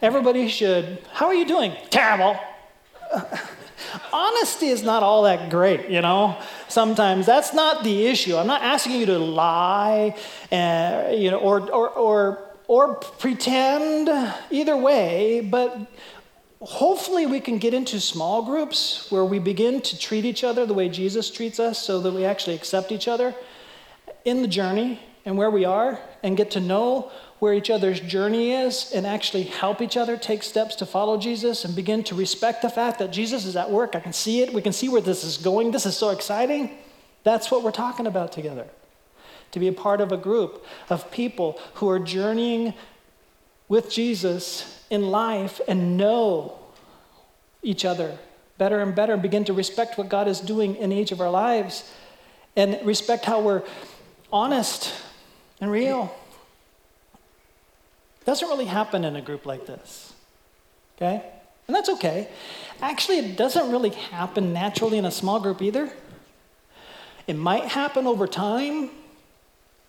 everybody 0.00 0.48
should, 0.48 1.00
how 1.12 1.26
are 1.26 1.34
you 1.34 1.44
doing? 1.44 1.76
Terrible. 1.90 2.38
Honesty 4.12 4.68
is 4.68 4.82
not 4.82 5.02
all 5.02 5.22
that 5.22 5.50
great, 5.50 5.88
you 5.90 6.00
know. 6.00 6.36
Sometimes 6.68 7.26
that's 7.26 7.54
not 7.54 7.84
the 7.84 8.06
issue. 8.06 8.36
I'm 8.36 8.46
not 8.46 8.62
asking 8.62 8.92
you 8.92 9.06
to 9.06 9.18
lie, 9.18 10.16
uh, 10.52 11.10
you 11.12 11.30
know, 11.30 11.38
or, 11.38 11.70
or, 11.70 11.90
or, 11.90 12.50
or 12.66 12.94
pretend 12.94 14.08
either 14.50 14.76
way, 14.76 15.40
but 15.40 15.76
hopefully 16.60 17.26
we 17.26 17.40
can 17.40 17.58
get 17.58 17.74
into 17.74 18.00
small 18.00 18.42
groups 18.42 19.10
where 19.10 19.24
we 19.24 19.38
begin 19.38 19.80
to 19.82 19.98
treat 19.98 20.24
each 20.24 20.44
other 20.44 20.64
the 20.64 20.74
way 20.74 20.88
Jesus 20.88 21.30
treats 21.30 21.60
us 21.60 21.78
so 21.78 22.00
that 22.00 22.12
we 22.12 22.24
actually 22.24 22.56
accept 22.56 22.90
each 22.90 23.06
other 23.08 23.34
in 24.24 24.42
the 24.42 24.48
journey 24.48 25.00
and 25.24 25.36
where 25.36 25.50
we 25.50 25.64
are 25.64 25.98
and 26.22 26.36
get 26.36 26.50
to 26.52 26.60
know 26.60 27.10
where 27.38 27.54
each 27.54 27.70
other's 27.70 28.00
journey 28.00 28.52
is 28.52 28.92
and 28.94 29.06
actually 29.06 29.44
help 29.44 29.80
each 29.80 29.96
other 29.96 30.16
take 30.16 30.42
steps 30.42 30.76
to 30.76 30.86
follow 30.86 31.18
Jesus 31.18 31.64
and 31.64 31.74
begin 31.74 32.04
to 32.04 32.14
respect 32.14 32.62
the 32.62 32.70
fact 32.70 32.98
that 32.98 33.10
Jesus 33.10 33.44
is 33.44 33.56
at 33.56 33.70
work. 33.70 33.94
I 33.94 34.00
can 34.00 34.12
see 34.12 34.40
it. 34.40 34.52
We 34.52 34.62
can 34.62 34.72
see 34.72 34.88
where 34.88 35.00
this 35.00 35.24
is 35.24 35.36
going. 35.36 35.70
This 35.70 35.86
is 35.86 35.96
so 35.96 36.10
exciting. 36.10 36.70
That's 37.22 37.50
what 37.50 37.62
we're 37.62 37.70
talking 37.70 38.06
about 38.06 38.32
together. 38.32 38.66
To 39.52 39.60
be 39.60 39.68
a 39.68 39.72
part 39.72 40.00
of 40.00 40.12
a 40.12 40.16
group 40.16 40.64
of 40.90 41.10
people 41.10 41.58
who 41.74 41.88
are 41.88 41.98
journeying 41.98 42.74
with 43.68 43.90
Jesus 43.90 44.84
in 44.90 45.10
life 45.10 45.60
and 45.66 45.96
know 45.96 46.58
each 47.62 47.84
other 47.84 48.18
better 48.58 48.80
and 48.80 48.94
better 48.94 49.12
and 49.12 49.22
begin 49.22 49.44
to 49.44 49.52
respect 49.52 49.98
what 49.98 50.08
God 50.08 50.28
is 50.28 50.40
doing 50.40 50.76
in 50.76 50.92
each 50.92 51.12
of 51.12 51.20
our 51.20 51.30
lives 51.30 51.90
and 52.56 52.78
respect 52.86 53.24
how 53.24 53.40
we're 53.40 53.62
honest 54.32 54.92
and 55.64 55.72
real 55.72 56.14
doesn't 58.26 58.48
really 58.48 58.66
happen 58.66 59.02
in 59.02 59.16
a 59.16 59.22
group 59.22 59.46
like 59.46 59.66
this. 59.66 60.12
Okay? 60.96 61.24
And 61.66 61.74
that's 61.74 61.88
okay. 61.88 62.28
Actually, 62.82 63.18
it 63.20 63.36
doesn't 63.38 63.72
really 63.72 63.88
happen 63.88 64.52
naturally 64.52 64.98
in 64.98 65.06
a 65.06 65.10
small 65.10 65.40
group 65.40 65.62
either. 65.62 65.90
It 67.26 67.36
might 67.36 67.64
happen 67.64 68.06
over 68.06 68.26
time, 68.26 68.90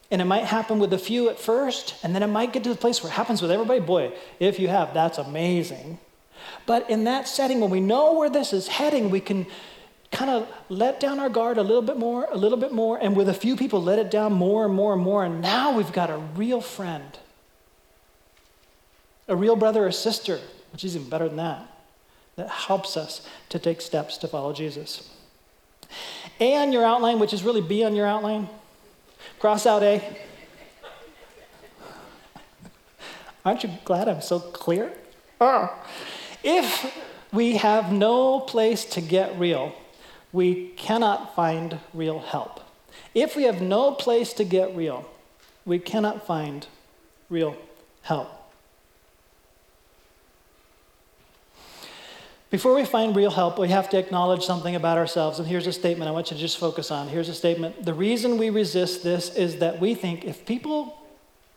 and 0.10 0.22
it 0.22 0.25
might 0.25 0.46
happen 0.46 0.79
with 0.79 0.94
a 0.94 0.98
few 0.98 1.29
at 1.29 1.40
first, 1.40 1.96
and 2.03 2.16
then 2.16 2.24
it 2.24 2.27
might 2.27 2.53
get 2.53 2.64
to 2.64 2.70
the 2.70 2.77
place 2.77 3.03
where 3.03 3.11
it 3.11 3.16
happens 3.16 3.42
with 3.42 3.51
everybody. 3.51 3.81
Boy, 3.81 4.14
if 4.40 4.59
you 4.59 4.70
have, 4.70 4.94
that's 4.94 5.18
amazing. 5.18 6.00
But 6.66 6.90
in 6.90 7.03
that 7.03 7.27
setting, 7.27 7.59
when 7.59 7.70
we 7.70 7.81
know 7.81 8.14
where 8.14 8.29
this 8.29 8.53
is 8.53 8.70
heading, 8.70 9.09
we 9.09 9.20
can 9.20 9.46
kind 10.11 10.31
of 10.31 10.48
let 10.70 11.00
down 11.00 11.20
our 11.20 11.29
guard 11.29 11.57
a 11.57 11.63
little 11.63 11.81
bit 11.81 11.98
more, 11.98 12.27
a 12.31 12.37
little 12.37 12.57
bit 12.57 12.72
more, 12.72 12.98
and 12.98 13.15
with 13.15 13.29
a 13.29 13.33
few 13.33 13.55
people, 13.55 13.81
let 13.81 14.00
it 14.00 14.09
down 14.09 14.33
more 14.33 14.65
and 14.65 14.74
more 14.74 14.94
and 14.94 15.01
more. 15.01 15.25
And 15.25 15.41
now 15.41 15.75
we've 15.75 15.91
got 15.91 16.09
a 16.09 16.18
real 16.18 16.61
friend 16.61 17.18
a 19.27 19.35
real 19.35 19.55
brother 19.55 19.85
or 19.85 19.91
sister, 19.91 20.39
which 20.72 20.83
is 20.83 20.96
even 20.96 21.09
better 21.09 21.27
than 21.27 21.37
that, 21.37 21.68
that 22.35 22.50
helps 22.50 22.98
us 22.98 23.27
to 23.50 23.59
take 23.59 23.81
steps 23.81 24.18
to 24.18 24.27
follow 24.27 24.53
Jesus. 24.53 25.09
A 26.39 26.55
on 26.57 26.72
your 26.72 26.83
outline, 26.83 27.20
which 27.20 27.33
is 27.33 27.44
really 27.44 27.61
B 27.61 27.83
on 27.83 27.96
your 27.96 28.07
outline. 28.07 28.50
Cross 29.39 29.65
out 29.65 29.83
A. 29.83 30.18
Aren't 33.44 33.63
you 33.63 33.70
glad 33.85 34.09
I'm 34.09 34.22
so 34.22 34.39
clear? 34.39 34.91
Oh. 35.39 35.72
If 36.44 36.96
we 37.31 37.57
have 37.57 37.91
no 37.91 38.39
place 38.39 38.85
to 38.85 39.01
get 39.01 39.37
real, 39.37 39.74
we 40.35 40.67
cannot 40.75 41.33
find 41.33 41.79
real 41.93 42.19
help. 42.19 42.59
If 43.13 43.37
we 43.37 43.43
have 43.43 43.61
no 43.61 43.93
place 43.93 44.33
to 44.33 44.43
get 44.43 44.75
real, 44.75 45.09
we 45.65 45.79
cannot 45.79 46.27
find 46.27 46.67
real 47.29 47.55
help. 48.01 48.29
Before 52.50 52.75
we 52.75 52.83
find 52.83 53.15
real 53.15 53.31
help, 53.31 53.57
we 53.57 53.69
have 53.69 53.89
to 53.91 53.98
acknowledge 53.98 54.43
something 54.43 54.75
about 54.75 54.98
ourselves. 54.98 55.39
And 55.39 55.48
here's 55.48 55.67
a 55.67 55.74
statement 55.74 56.09
I 56.09 56.11
want 56.11 56.31
you 56.31 56.35
to 56.35 56.41
just 56.41 56.57
focus 56.57 56.91
on. 56.91 57.07
Here's 57.07 57.29
a 57.29 57.33
statement. 57.33 57.85
The 57.85 57.93
reason 57.93 58.37
we 58.37 58.50
resist 58.50 59.03
this 59.03 59.33
is 59.35 59.59
that 59.59 59.79
we 59.79 59.95
think 59.95 60.25
if 60.25 60.45
people 60.45 61.01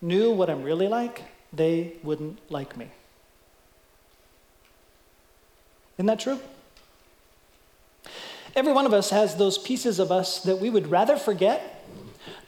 knew 0.01 0.31
what 0.31 0.49
I'm 0.49 0.63
really 0.63 0.87
like, 0.87 1.23
they 1.51 1.93
wouldn't 2.01 2.39
like 2.49 2.77
me. 2.77 2.87
Isn't 5.97 6.05
that 6.05 6.21
true? 6.21 6.39
Every 8.55 8.73
one 8.73 8.85
of 8.85 8.93
us 8.93 9.09
has 9.09 9.35
those 9.35 9.57
pieces 9.57 9.99
of 9.99 10.11
us 10.11 10.43
that 10.43 10.59
we 10.59 10.69
would 10.69 10.87
rather 10.87 11.17
forget, 11.17 11.85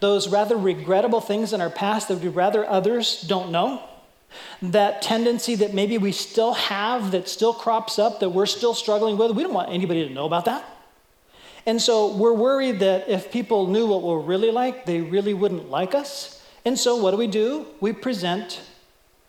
those 0.00 0.28
rather 0.28 0.56
regrettable 0.56 1.20
things 1.20 1.52
in 1.52 1.60
our 1.60 1.70
past 1.70 2.08
that 2.08 2.18
we'd 2.18 2.28
rather 2.30 2.68
others 2.68 3.22
don't 3.22 3.50
know 3.50 3.82
that 4.60 5.02
tendency 5.02 5.54
that 5.56 5.74
maybe 5.74 5.98
we 5.98 6.12
still 6.12 6.54
have 6.54 7.10
that 7.10 7.28
still 7.28 7.52
crops 7.52 7.98
up 7.98 8.20
that 8.20 8.30
we're 8.30 8.46
still 8.46 8.74
struggling 8.74 9.16
with. 9.16 9.32
We 9.32 9.42
don't 9.42 9.54
want 9.54 9.70
anybody 9.70 10.06
to 10.06 10.14
know 10.14 10.26
about 10.26 10.44
that. 10.46 10.64
And 11.66 11.80
so 11.80 12.14
we're 12.14 12.32
worried 12.32 12.80
that 12.80 13.08
if 13.08 13.30
people 13.30 13.68
knew 13.68 13.86
what 13.86 14.02
we're 14.02 14.18
really 14.18 14.50
like, 14.50 14.84
they 14.84 15.00
really 15.00 15.34
wouldn't 15.34 15.70
like 15.70 15.94
us. 15.94 16.44
And 16.64 16.78
so 16.78 16.96
what 16.96 17.12
do 17.12 17.16
we 17.16 17.26
do? 17.26 17.66
We 17.80 17.92
present 17.92 18.60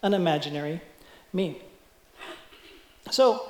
an 0.02 0.14
imaginary 0.14 0.82
me. 1.32 1.62
So 3.12 3.50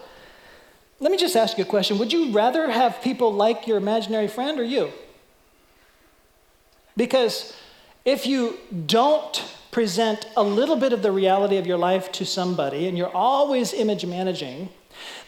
let 1.04 1.12
me 1.12 1.18
just 1.18 1.36
ask 1.36 1.58
you 1.58 1.66
a 1.66 1.68
question. 1.68 1.98
Would 1.98 2.14
you 2.14 2.32
rather 2.32 2.72
have 2.72 3.02
people 3.02 3.34
like 3.34 3.68
your 3.68 3.76
imaginary 3.76 4.30
friend 4.30 4.58
or 4.58 4.64
you? 4.64 4.90
Because 6.96 7.54
if 8.06 8.26
you 8.26 8.58
don't 8.86 9.44
present 9.70 10.26
a 10.38 10.44
little 10.44 10.78
bit 10.78 10.94
of 10.94 11.02
the 11.02 11.12
reality 11.12 11.58
of 11.58 11.68
your 11.68 11.78
life 11.78 12.10
to 12.14 12.26
somebody 12.26 12.88
and 12.88 12.98
you're 12.98 13.14
always 13.14 13.74
image 13.74 14.06
managing, 14.06 14.70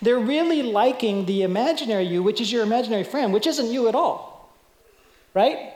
they're 0.01 0.17
really 0.17 0.63
liking 0.63 1.25
the 1.25 1.43
imaginary 1.43 2.05
you, 2.05 2.23
which 2.23 2.39
is 2.39 2.49
your 2.49 2.63
imaginary 2.63 3.03
friend, 3.03 3.33
which 3.33 3.45
isn't 3.45 3.69
you 3.69 3.89
at 3.89 3.95
all. 3.95 4.55
Right? 5.33 5.73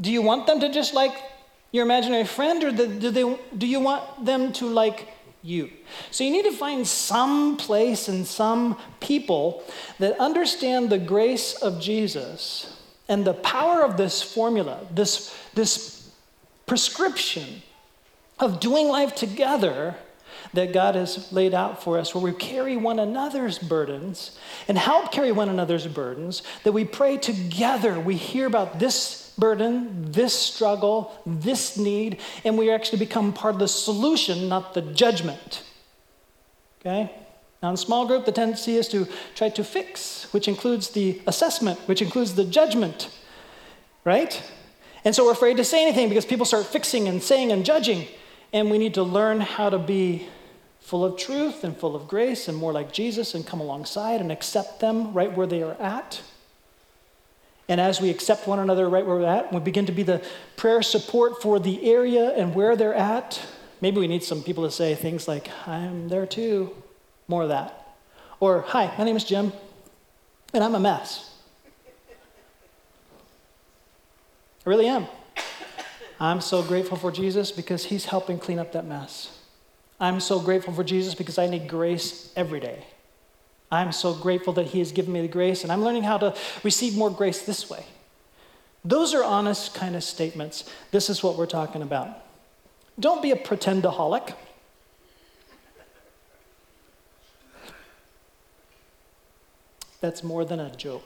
Do 0.00 0.10
you 0.10 0.20
want 0.20 0.48
them 0.48 0.58
to 0.58 0.68
just 0.68 0.94
like 0.94 1.14
your 1.70 1.84
imaginary 1.84 2.24
friend, 2.24 2.64
or 2.64 2.72
do, 2.72 2.86
they, 2.86 3.38
do 3.56 3.68
you 3.68 3.78
want 3.78 4.24
them 4.24 4.52
to 4.54 4.66
like 4.66 5.06
you? 5.46 5.70
So 6.10 6.24
you 6.24 6.30
need 6.30 6.44
to 6.44 6.52
find 6.52 6.86
some 6.86 7.56
place 7.56 8.08
and 8.08 8.26
some 8.26 8.78
people 9.00 9.62
that 9.98 10.18
understand 10.18 10.90
the 10.90 10.98
grace 10.98 11.54
of 11.54 11.80
Jesus 11.80 12.76
and 13.08 13.24
the 13.24 13.34
power 13.34 13.84
of 13.84 13.96
this 13.96 14.22
formula, 14.22 14.86
this, 14.90 15.34
this 15.54 16.10
prescription 16.66 17.62
of 18.38 18.60
doing 18.60 18.88
life 18.88 19.14
together 19.14 19.96
that 20.52 20.72
God 20.72 20.94
has 20.94 21.32
laid 21.32 21.54
out 21.54 21.82
for 21.82 21.98
us, 21.98 22.14
where 22.14 22.22
we 22.22 22.32
carry 22.32 22.76
one 22.76 22.98
another's 22.98 23.58
burdens 23.58 24.38
and 24.68 24.76
help 24.76 25.12
carry 25.12 25.32
one 25.32 25.48
another's 25.48 25.86
burdens, 25.86 26.42
that 26.64 26.72
we 26.72 26.84
pray 26.84 27.16
together. 27.16 27.98
We 27.98 28.16
hear 28.16 28.46
about 28.46 28.78
this 28.78 29.25
burden, 29.38 30.10
this 30.12 30.34
struggle, 30.34 31.12
this 31.26 31.76
need, 31.76 32.20
and 32.44 32.56
we 32.56 32.70
actually 32.70 32.98
become 32.98 33.32
part 33.32 33.54
of 33.54 33.60
the 33.60 33.68
solution, 33.68 34.48
not 34.48 34.74
the 34.74 34.82
judgment. 34.82 35.62
Okay? 36.80 37.10
Now, 37.62 37.70
in 37.70 37.76
small 37.76 38.06
group, 38.06 38.24
the 38.24 38.32
tendency 38.32 38.76
is 38.76 38.88
to 38.88 39.08
try 39.34 39.48
to 39.50 39.64
fix, 39.64 40.32
which 40.32 40.46
includes 40.46 40.90
the 40.90 41.20
assessment, 41.26 41.78
which 41.86 42.02
includes 42.02 42.34
the 42.34 42.44
judgment, 42.44 43.10
right? 44.04 44.42
And 45.04 45.14
so 45.14 45.24
we're 45.24 45.32
afraid 45.32 45.56
to 45.56 45.64
say 45.64 45.82
anything 45.82 46.08
because 46.08 46.26
people 46.26 46.44
start 46.44 46.66
fixing 46.66 47.08
and 47.08 47.22
saying 47.22 47.52
and 47.52 47.64
judging. 47.64 48.06
And 48.52 48.70
we 48.70 48.78
need 48.78 48.94
to 48.94 49.02
learn 49.02 49.40
how 49.40 49.70
to 49.70 49.78
be 49.78 50.28
full 50.80 51.04
of 51.04 51.16
truth 51.16 51.64
and 51.64 51.76
full 51.76 51.96
of 51.96 52.06
grace 52.06 52.48
and 52.48 52.56
more 52.56 52.72
like 52.72 52.92
Jesus 52.92 53.34
and 53.34 53.46
come 53.46 53.60
alongside 53.60 54.20
and 54.20 54.30
accept 54.30 54.80
them 54.80 55.12
right 55.12 55.32
where 55.36 55.46
they 55.46 55.62
are 55.62 55.74
at. 55.74 56.22
And 57.68 57.80
as 57.80 58.00
we 58.00 58.10
accept 58.10 58.46
one 58.46 58.58
another 58.58 58.88
right 58.88 59.04
where 59.04 59.16
we're 59.16 59.24
at, 59.24 59.52
we 59.52 59.60
begin 59.60 59.86
to 59.86 59.92
be 59.92 60.04
the 60.04 60.24
prayer 60.56 60.82
support 60.82 61.42
for 61.42 61.58
the 61.58 61.90
area 61.90 62.30
and 62.36 62.54
where 62.54 62.76
they're 62.76 62.94
at. 62.94 63.40
Maybe 63.80 63.98
we 63.98 64.06
need 64.06 64.22
some 64.22 64.42
people 64.42 64.64
to 64.64 64.70
say 64.70 64.94
things 64.94 65.26
like, 65.26 65.50
I'm 65.66 66.08
there 66.08 66.26
too. 66.26 66.74
More 67.28 67.42
of 67.42 67.48
that. 67.48 67.96
Or, 68.38 68.60
Hi, 68.68 68.94
my 68.96 69.04
name 69.04 69.16
is 69.16 69.24
Jim, 69.24 69.52
and 70.54 70.62
I'm 70.62 70.74
a 70.74 70.80
mess. 70.80 71.34
I 74.64 74.70
really 74.70 74.86
am. 74.86 75.06
I'm 76.18 76.40
so 76.40 76.62
grateful 76.62 76.96
for 76.96 77.10
Jesus 77.10 77.50
because 77.50 77.84
he's 77.84 78.06
helping 78.06 78.38
clean 78.38 78.58
up 78.58 78.72
that 78.72 78.86
mess. 78.86 79.38
I'm 80.00 80.20
so 80.20 80.40
grateful 80.40 80.72
for 80.72 80.84
Jesus 80.84 81.14
because 81.14 81.38
I 81.38 81.46
need 81.46 81.68
grace 81.68 82.32
every 82.36 82.60
day. 82.60 82.84
I'm 83.70 83.92
so 83.92 84.14
grateful 84.14 84.52
that 84.54 84.68
He 84.68 84.78
has 84.78 84.92
given 84.92 85.12
me 85.12 85.20
the 85.22 85.28
grace, 85.28 85.62
and 85.62 85.72
I'm 85.72 85.82
learning 85.82 86.04
how 86.04 86.18
to 86.18 86.34
receive 86.62 86.96
more 86.96 87.10
grace 87.10 87.42
this 87.42 87.68
way. 87.68 87.84
Those 88.84 89.14
are 89.14 89.24
honest 89.24 89.74
kind 89.74 89.96
of 89.96 90.04
statements. 90.04 90.70
This 90.92 91.10
is 91.10 91.22
what 91.22 91.36
we're 91.36 91.46
talking 91.46 91.82
about. 91.82 92.08
Don't 92.98 93.20
be 93.20 93.32
a 93.32 93.36
pretendaholic. 93.36 94.34
That's 100.00 100.22
more 100.22 100.44
than 100.44 100.60
a 100.60 100.70
joke. 100.76 101.02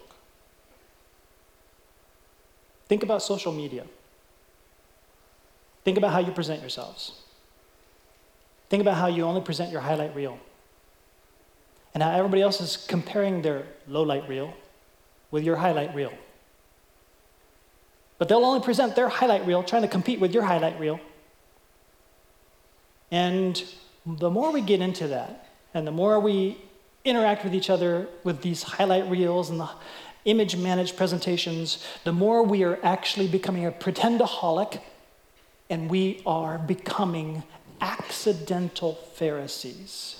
Think 2.88 3.02
about 3.02 3.22
social 3.22 3.52
media. 3.52 3.86
Think 5.84 5.96
about 5.96 6.12
how 6.12 6.18
you 6.18 6.32
present 6.32 6.60
yourselves. 6.60 7.22
Think 8.68 8.82
about 8.82 8.96
how 8.96 9.06
you 9.06 9.24
only 9.24 9.40
present 9.40 9.72
your 9.72 9.80
highlight 9.80 10.14
reel 10.14 10.38
and 11.94 12.02
how 12.02 12.10
everybody 12.10 12.42
else 12.42 12.60
is 12.60 12.76
comparing 12.76 13.42
their 13.42 13.66
low 13.88 14.02
light 14.02 14.28
reel 14.28 14.54
with 15.30 15.44
your 15.44 15.56
highlight 15.56 15.94
reel. 15.94 16.12
But 18.18 18.28
they'll 18.28 18.44
only 18.44 18.60
present 18.60 18.96
their 18.96 19.08
highlight 19.08 19.46
reel 19.46 19.62
trying 19.62 19.82
to 19.82 19.88
compete 19.88 20.20
with 20.20 20.34
your 20.34 20.44
highlight 20.44 20.78
reel. 20.78 21.00
And 23.10 23.62
the 24.06 24.30
more 24.30 24.52
we 24.52 24.60
get 24.60 24.80
into 24.80 25.08
that, 25.08 25.48
and 25.74 25.86
the 25.86 25.90
more 25.90 26.20
we 26.20 26.58
interact 27.04 27.44
with 27.44 27.54
each 27.54 27.70
other 27.70 28.08
with 28.24 28.42
these 28.42 28.62
highlight 28.62 29.08
reels 29.08 29.50
and 29.50 29.60
the 29.60 29.70
image 30.24 30.56
managed 30.56 30.96
presentations, 30.96 31.84
the 32.04 32.12
more 32.12 32.42
we 32.42 32.62
are 32.62 32.78
actually 32.82 33.26
becoming 33.26 33.64
a 33.66 33.72
pretendaholic 33.72 34.80
and 35.70 35.88
we 35.88 36.20
are 36.26 36.58
becoming 36.58 37.42
accidental 37.80 38.94
Pharisees. 39.14 40.19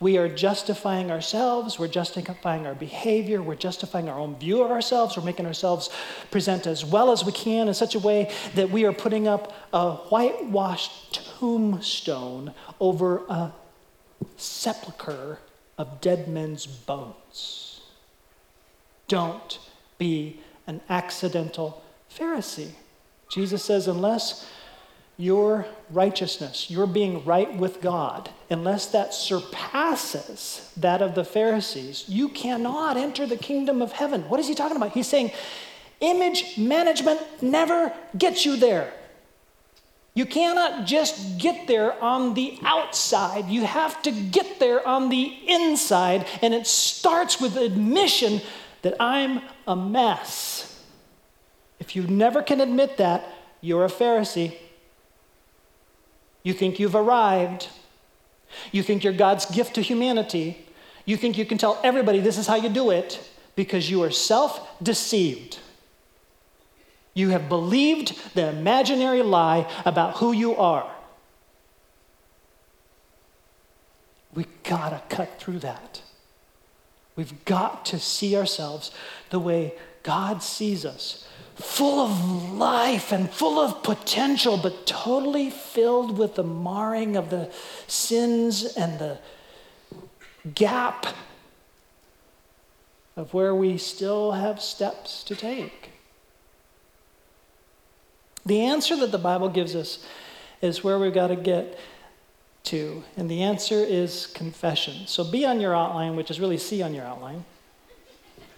We 0.00 0.18
are 0.18 0.28
justifying 0.28 1.10
ourselves, 1.10 1.78
we're 1.78 1.88
justifying 1.88 2.66
our 2.66 2.74
behavior, 2.74 3.42
we're 3.42 3.54
justifying 3.54 4.08
our 4.08 4.18
own 4.18 4.36
view 4.38 4.62
of 4.62 4.70
ourselves, 4.70 5.16
we're 5.16 5.24
making 5.24 5.46
ourselves 5.46 5.90
present 6.30 6.66
as 6.66 6.84
well 6.84 7.10
as 7.10 7.24
we 7.24 7.32
can 7.32 7.68
in 7.68 7.74
such 7.74 7.94
a 7.94 7.98
way 7.98 8.32
that 8.54 8.70
we 8.70 8.84
are 8.84 8.92
putting 8.92 9.26
up 9.26 9.54
a 9.72 9.92
whitewashed 9.92 11.14
tombstone 11.38 12.52
over 12.80 13.22
a 13.28 13.52
sepulchre 14.36 15.38
of 15.78 16.00
dead 16.00 16.28
men's 16.28 16.66
bones. 16.66 17.80
Don't 19.08 19.58
be 19.98 20.40
an 20.66 20.80
accidental 20.88 21.82
Pharisee. 22.14 22.70
Jesus 23.28 23.64
says, 23.64 23.88
unless 23.88 24.48
your 25.18 25.66
righteousness, 25.90 26.70
your 26.70 26.86
being 26.86 27.24
right 27.24 27.56
with 27.56 27.80
God, 27.80 28.30
unless 28.50 28.86
that 28.86 29.14
surpasses 29.14 30.70
that 30.76 31.00
of 31.00 31.14
the 31.14 31.24
Pharisees, 31.24 32.04
you 32.06 32.28
cannot 32.28 32.96
enter 32.96 33.26
the 33.26 33.36
kingdom 33.36 33.80
of 33.80 33.92
heaven. 33.92 34.22
What 34.28 34.40
is 34.40 34.48
he 34.48 34.54
talking 34.54 34.76
about? 34.76 34.92
He's 34.92 35.08
saying 35.08 35.32
image 36.00 36.58
management 36.58 37.20
never 37.42 37.92
gets 38.18 38.44
you 38.44 38.56
there. 38.56 38.92
You 40.12 40.24
cannot 40.24 40.86
just 40.86 41.38
get 41.38 41.66
there 41.66 42.02
on 42.02 42.34
the 42.34 42.58
outside. 42.62 43.48
You 43.48 43.66
have 43.66 44.00
to 44.02 44.10
get 44.10 44.58
there 44.58 44.86
on 44.86 45.10
the 45.10 45.34
inside. 45.46 46.26
And 46.40 46.54
it 46.54 46.66
starts 46.66 47.38
with 47.38 47.56
admission 47.56 48.40
that 48.80 48.96
I'm 48.98 49.42
a 49.66 49.76
mess. 49.76 50.82
If 51.78 51.94
you 51.94 52.04
never 52.04 52.42
can 52.42 52.62
admit 52.62 52.96
that, 52.96 53.28
you're 53.60 53.84
a 53.84 53.88
Pharisee. 53.88 54.56
You 56.46 56.52
think 56.52 56.78
you've 56.78 56.94
arrived. 56.94 57.70
You 58.70 58.84
think 58.84 59.02
you're 59.02 59.12
God's 59.12 59.46
gift 59.46 59.74
to 59.74 59.80
humanity. 59.80 60.64
You 61.04 61.16
think 61.16 61.36
you 61.36 61.44
can 61.44 61.58
tell 61.58 61.80
everybody 61.82 62.20
this 62.20 62.38
is 62.38 62.46
how 62.46 62.54
you 62.54 62.68
do 62.68 62.90
it 62.90 63.20
because 63.56 63.90
you 63.90 64.04
are 64.04 64.12
self 64.12 64.80
deceived. 64.80 65.58
You 67.14 67.30
have 67.30 67.48
believed 67.48 68.16
the 68.36 68.48
imaginary 68.48 69.22
lie 69.22 69.68
about 69.84 70.18
who 70.18 70.30
you 70.30 70.54
are. 70.54 70.88
We 74.32 74.46
gotta 74.62 75.02
cut 75.08 75.40
through 75.40 75.58
that. 75.70 76.00
We've 77.16 77.44
got 77.46 77.86
to 77.86 77.98
see 77.98 78.36
ourselves 78.36 78.90
the 79.30 79.40
way 79.40 79.74
God 80.02 80.42
sees 80.42 80.84
us 80.84 81.26
full 81.56 82.00
of 82.00 82.52
life 82.52 83.12
and 83.12 83.30
full 83.30 83.58
of 83.58 83.82
potential, 83.82 84.58
but 84.58 84.86
totally 84.86 85.48
filled 85.48 86.18
with 86.18 86.34
the 86.34 86.44
marring 86.44 87.16
of 87.16 87.30
the 87.30 87.50
sins 87.86 88.64
and 88.76 88.98
the 88.98 89.18
gap 90.54 91.06
of 93.16 93.32
where 93.32 93.54
we 93.54 93.78
still 93.78 94.32
have 94.32 94.60
steps 94.60 95.24
to 95.24 95.34
take. 95.34 95.90
The 98.44 98.60
answer 98.60 98.94
that 98.96 99.10
the 99.10 99.18
Bible 99.18 99.48
gives 99.48 99.74
us 99.74 100.04
is 100.60 100.84
where 100.84 100.98
we've 100.98 101.14
got 101.14 101.28
to 101.28 101.36
get 101.36 101.78
to, 102.66 103.02
and 103.16 103.30
the 103.30 103.42
answer 103.42 103.76
is 103.76 104.26
confession. 104.26 105.06
So 105.06 105.24
B 105.24 105.44
on 105.44 105.60
your 105.60 105.74
outline, 105.74 106.16
which 106.16 106.30
is 106.30 106.40
really 106.40 106.58
C 106.58 106.82
on 106.82 106.94
your 106.94 107.04
outline. 107.04 107.44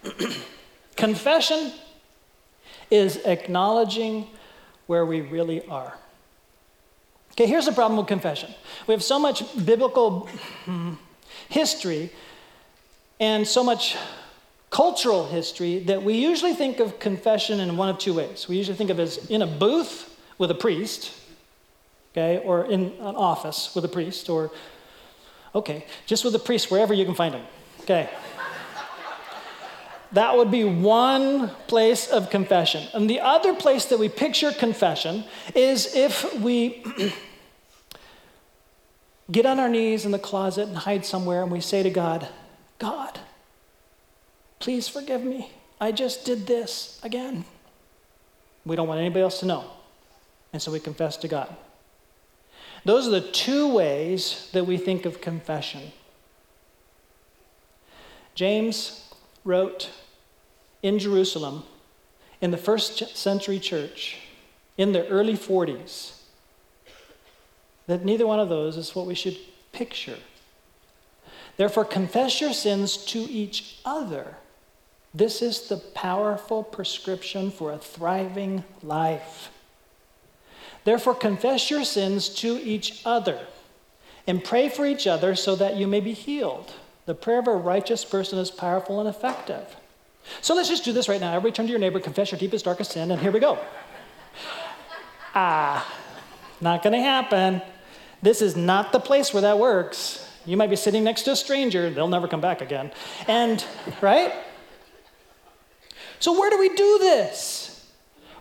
confession 0.95 1.71
is 2.91 3.17
acknowledging 3.25 4.27
where 4.87 5.05
we 5.05 5.21
really 5.21 5.65
are. 5.67 5.97
Okay, 7.31 7.45
here's 7.45 7.65
the 7.65 7.71
problem 7.71 7.97
with 7.97 8.07
confession 8.07 8.53
we 8.87 8.93
have 8.93 9.03
so 9.03 9.19
much 9.19 9.43
biblical 9.65 10.27
history 11.49 12.11
and 13.19 13.47
so 13.47 13.63
much 13.63 13.95
cultural 14.69 15.27
history 15.27 15.79
that 15.79 16.03
we 16.03 16.13
usually 16.13 16.53
think 16.53 16.79
of 16.79 16.99
confession 16.99 17.59
in 17.59 17.75
one 17.77 17.89
of 17.89 17.97
two 17.97 18.13
ways. 18.13 18.47
We 18.47 18.57
usually 18.57 18.77
think 18.77 18.89
of 18.89 18.99
it 18.99 19.03
as 19.03 19.29
in 19.29 19.41
a 19.41 19.47
booth 19.47 20.15
with 20.37 20.51
a 20.51 20.55
priest, 20.55 21.11
okay, 22.11 22.41
or 22.43 22.65
in 22.65 22.93
an 22.99 23.15
office 23.15 23.73
with 23.75 23.85
a 23.85 23.87
priest, 23.87 24.29
or, 24.29 24.51
okay, 25.53 25.85
just 26.05 26.25
with 26.25 26.35
a 26.35 26.39
priest 26.39 26.71
wherever 26.71 26.93
you 26.93 27.05
can 27.05 27.15
find 27.15 27.35
him, 27.35 27.45
okay. 27.81 28.09
That 30.13 30.35
would 30.35 30.49
be 30.49 30.63
one 30.63 31.49
place 31.67 32.07
of 32.07 32.29
confession. 32.31 32.87
And 32.93 33.09
the 33.09 33.19
other 33.19 33.53
place 33.53 33.85
that 33.85 33.99
we 33.99 34.09
picture 34.09 34.51
confession 34.51 35.23
is 35.53 35.95
if 35.95 36.33
we 36.39 36.83
get 39.31 39.45
on 39.45 39.59
our 39.59 39.69
knees 39.69 40.05
in 40.05 40.11
the 40.11 40.19
closet 40.19 40.67
and 40.67 40.77
hide 40.77 41.05
somewhere 41.05 41.43
and 41.43 41.51
we 41.51 41.61
say 41.61 41.83
to 41.83 41.91
God, 41.91 42.27
God, 42.79 43.19
please 44.57 44.87
forgive 44.87 45.23
me. 45.23 45.51
I 45.79 45.91
just 45.91 46.25
did 46.25 46.47
this 46.47 46.99
again. 47.03 47.45
We 48.65 48.75
don't 48.75 48.87
want 48.87 48.99
anybody 48.99 49.21
else 49.21 49.39
to 49.41 49.45
know. 49.45 49.65
And 50.51 50.61
so 50.61 50.71
we 50.71 50.79
confess 50.79 51.17
to 51.17 51.27
God. 51.27 51.55
Those 52.85 53.07
are 53.07 53.11
the 53.11 53.21
two 53.21 53.73
ways 53.73 54.49
that 54.53 54.65
we 54.65 54.77
think 54.77 55.05
of 55.05 55.21
confession. 55.21 55.91
James 58.35 59.09
wrote 59.43 59.89
in 60.81 60.99
Jerusalem 60.99 61.63
in 62.41 62.51
the 62.51 62.57
first 62.57 63.17
century 63.17 63.59
church 63.59 64.17
in 64.77 64.93
the 64.93 65.05
early 65.07 65.33
40s 65.33 66.19
that 67.87 68.05
neither 68.05 68.27
one 68.27 68.39
of 68.39 68.49
those 68.49 68.77
is 68.77 68.95
what 68.95 69.07
we 69.07 69.15
should 69.15 69.37
picture. 69.71 70.17
Therefore, 71.57 71.83
confess 71.83 72.39
your 72.39 72.53
sins 72.53 72.97
to 73.07 73.19
each 73.19 73.79
other. 73.83 74.37
This 75.13 75.41
is 75.41 75.67
the 75.67 75.77
powerful 75.77 76.63
prescription 76.63 77.51
for 77.51 77.73
a 77.73 77.77
thriving 77.77 78.63
life. 78.83 79.49
Therefore, 80.83 81.15
confess 81.15 81.69
your 81.69 81.83
sins 81.83 82.29
to 82.29 82.57
each 82.57 83.01
other 83.05 83.39
and 84.27 84.43
pray 84.43 84.69
for 84.69 84.85
each 84.85 85.07
other 85.07 85.35
so 85.35 85.55
that 85.55 85.75
you 85.75 85.87
may 85.87 85.99
be 85.99 86.13
healed. 86.13 86.73
The 87.05 87.15
prayer 87.15 87.39
of 87.39 87.47
a 87.47 87.55
righteous 87.55 88.05
person 88.05 88.39
is 88.39 88.51
powerful 88.51 88.99
and 88.99 89.09
effective. 89.09 89.75
So 90.41 90.53
let's 90.53 90.69
just 90.69 90.85
do 90.85 90.93
this 90.93 91.09
right 91.09 91.19
now. 91.19 91.29
Everybody 91.29 91.53
turn 91.53 91.65
to 91.65 91.71
your 91.71 91.79
neighbor, 91.79 91.99
confess 91.99 92.31
your 92.31 92.39
deepest, 92.39 92.65
darkest 92.65 92.91
sin, 92.91 93.11
and 93.11 93.19
here 93.19 93.31
we 93.31 93.39
go. 93.39 93.57
Ah. 95.33 95.95
Not 96.61 96.83
going 96.83 96.93
to 96.93 97.01
happen. 97.01 97.61
This 98.21 98.41
is 98.41 98.55
not 98.55 98.91
the 98.91 98.99
place 98.99 99.33
where 99.33 99.41
that 99.41 99.59
works. 99.59 100.25
You 100.45 100.57
might 100.57 100.69
be 100.69 100.75
sitting 100.75 101.03
next 101.03 101.23
to 101.23 101.31
a 101.31 101.35
stranger, 101.35 101.89
they'll 101.89 102.07
never 102.07 102.27
come 102.27 102.41
back 102.41 102.61
again. 102.61 102.91
And, 103.27 103.63
right? 104.01 104.33
So, 106.19 106.37
where 106.37 106.49
do 106.49 106.57
we 106.57 106.69
do 106.69 106.97
this? 106.99 107.68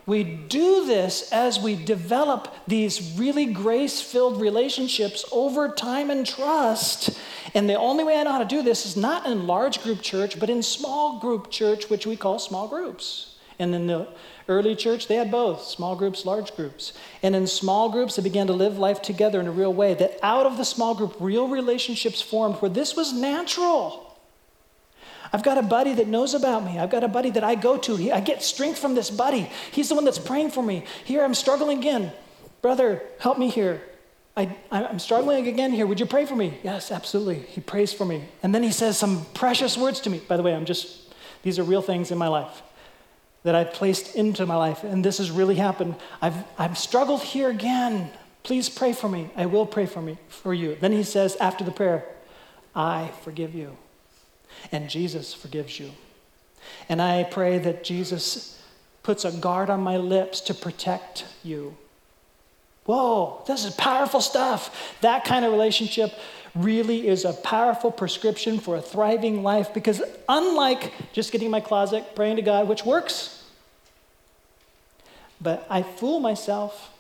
We 0.09 0.25
do 0.25 0.87
this 0.87 1.31
as 1.33 1.61
we 1.61 1.77
develop 1.77 2.55
these 2.67 3.13
really 3.19 3.45
grace 3.45 4.01
filled 4.01 4.41
relationships 4.41 5.23
over 5.31 5.69
time 5.69 6.09
and 6.09 6.27
trust. 6.27 7.11
And 7.53 7.69
the 7.69 7.75
only 7.75 8.05
way 8.05 8.17
I 8.19 8.23
know 8.23 8.33
how 8.33 8.39
to 8.39 8.47
do 8.47 8.63
this 8.63 8.87
is 8.87 8.97
not 8.97 9.27
in 9.27 9.47
large 9.47 9.83
group 9.83 10.01
church, 10.01 10.41
but 10.41 10.49
in 10.49 10.63
small 10.63 11.21
group 11.21 11.51
church, 11.51 11.91
which 11.91 12.07
we 12.07 12.17
call 12.17 12.39
small 12.39 12.69
groups. 12.69 13.35
And 13.59 13.75
in 13.75 13.87
the 13.87 14.09
early 14.49 14.75
church, 14.75 15.09
they 15.09 15.17
had 15.17 15.31
both 15.31 15.65
small 15.65 15.95
groups, 15.95 16.25
large 16.25 16.57
groups. 16.57 16.95
And 17.23 17.37
in 17.37 17.47
small 17.47 17.91
groups, 17.91 18.17
they 18.17 18.23
began 18.23 18.47
to 18.47 18.55
live 18.55 18.79
life 18.79 19.03
together 19.03 19.41
in 19.41 19.47
a 19.47 19.53
real 19.53 19.75
way. 19.75 19.93
That 19.93 20.19
out 20.23 20.47
of 20.47 20.57
the 20.57 20.65
small 20.65 20.95
group, 20.95 21.17
real 21.21 21.49
relationships 21.49 22.23
formed 22.23 22.55
where 22.57 22.71
this 22.71 22.97
was 22.97 23.13
natural. 23.13 24.08
I've 25.33 25.43
got 25.43 25.59
a 25.59 25.63
buddy 25.63 25.95
that 25.95 26.09
knows 26.09 26.35
about 26.35 26.65
me. 26.65 26.79
I've 26.79 26.91
got 26.91 27.05
a 27.05 27.09
buddy 27.09 27.31
that 27.31 27.45
I 27.45 27.55
go 27.55 27.77
to. 27.79 28.13
I 28.13 28.21
get 28.21 28.43
strength 28.43 28.79
from 28.79 28.95
this 28.95 29.11
buddy. 29.11 29.51
He's 29.71 29.89
the 29.89 29.95
one 29.95 30.05
that's 30.05 30.19
praying 30.19 30.51
for 30.51 30.63
me. 30.63 30.85
Here, 31.05 31.25
I'm 31.25 31.35
struggling 31.35 31.79
again. 31.79 32.13
Brother, 32.63 33.03
help 33.19 33.39
me 33.39 33.51
here. 33.51 33.83
I, 34.37 34.57
am 34.71 35.01
struggling 35.01 35.49
again 35.49 35.73
here. 35.73 35.87
Would 35.87 35.99
you 35.99 36.07
pray 36.07 36.25
for 36.25 36.37
me? 36.37 36.59
Yes, 36.63 36.93
absolutely. 36.93 37.41
He 37.41 37.61
prays 37.61 37.93
for 37.93 38.05
me. 38.05 38.25
And 38.43 38.55
then 38.55 38.63
he 38.63 38.71
says 38.71 38.97
some 38.97 39.27
precious 39.35 39.77
words 39.77 40.01
to 40.03 40.11
me. 40.11 40.21
By 40.29 40.37
the 40.37 40.45
way, 40.45 40.55
I'm 40.55 40.65
just, 40.65 41.13
these 41.43 41.59
are 41.59 41.65
real 41.65 41.83
things 41.83 42.11
in 42.11 42.19
my 42.19 42.29
life 42.29 42.63
that 43.43 43.55
I've 43.55 43.73
placed 43.73 44.15
into 44.15 44.47
my 44.47 44.55
life. 44.55 44.85
And 44.85 45.05
this 45.05 45.19
has 45.19 45.31
really 45.31 45.57
happened. 45.57 45.97
I've, 46.23 46.37
I've 46.57 46.79
struggled 46.79 47.23
here 47.23 47.51
again. 47.51 48.11
Please 48.45 48.69
pray 48.69 48.93
for 48.93 49.09
me. 49.09 49.31
I 49.37 49.47
will 49.47 49.67
pray 49.67 49.87
for 49.87 50.01
me, 50.01 50.19
for 50.29 50.55
you. 50.55 50.77
Then 50.77 50.93
he 50.93 51.03
says 51.03 51.37
after 51.37 51.65
the 51.65 51.73
prayer, 51.73 52.05
I 52.75 53.11
forgive 53.23 53.55
you 53.55 53.77
and 54.73 54.89
Jesus 54.89 55.35
forgives 55.35 55.79
you. 55.79 55.93
And 56.89 57.01
I 57.01 57.25
pray 57.25 57.59
that 57.59 57.85
Jesus 57.85 58.63
puts 59.03 59.25
a 59.25 59.33
guard 59.33 59.71
on 59.71 59.81
my 59.81 59.97
lips 59.97 60.41
to 60.43 60.55
protect 60.55 61.25
you. 61.43 61.77
Whoa, 62.85 63.43
this 63.47 63.65
is 63.65 63.75
powerful 63.75 64.21
stuff. 64.21 64.97
That 65.03 65.25
kind 65.25 65.45
of 65.45 65.53
relationship 65.53 66.13
really 66.55 67.07
is 67.07 67.25
a 67.25 67.33
powerful 67.33 67.91
prescription 67.91 68.59
for 68.59 68.77
a 68.77 68.83
thriving 68.83 69.43
life 69.43 69.73
because, 69.75 70.03
unlike 70.29 70.93
just 71.13 71.31
getting 71.31 71.47
in 71.47 71.53
my 71.53 71.61
closet, 71.61 72.15
praying 72.15 72.37
to 72.37 72.43
God, 72.43 72.67
which 72.67 72.85
works, 72.85 73.45
but 75.41 75.67
I 75.71 75.83
fool 75.83 76.21
myself 76.21 76.91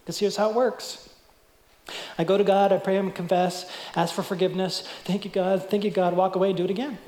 because 0.00 0.18
here's 0.18 0.36
how 0.36 0.50
it 0.50 0.56
works. 0.56 1.08
I 2.16 2.24
go 2.24 2.38
to 2.38 2.44
God, 2.44 2.72
I 2.72 2.78
pray 2.78 2.96
and 2.96 3.14
confess, 3.14 3.70
ask 3.94 4.14
for 4.14 4.22
forgiveness. 4.22 4.86
Thank 5.04 5.24
you, 5.24 5.30
God. 5.30 5.68
Thank 5.68 5.84
you, 5.84 5.90
God. 5.90 6.16
Walk 6.16 6.34
away, 6.34 6.52
do 6.52 6.64
it 6.64 6.70
again. 6.70 6.98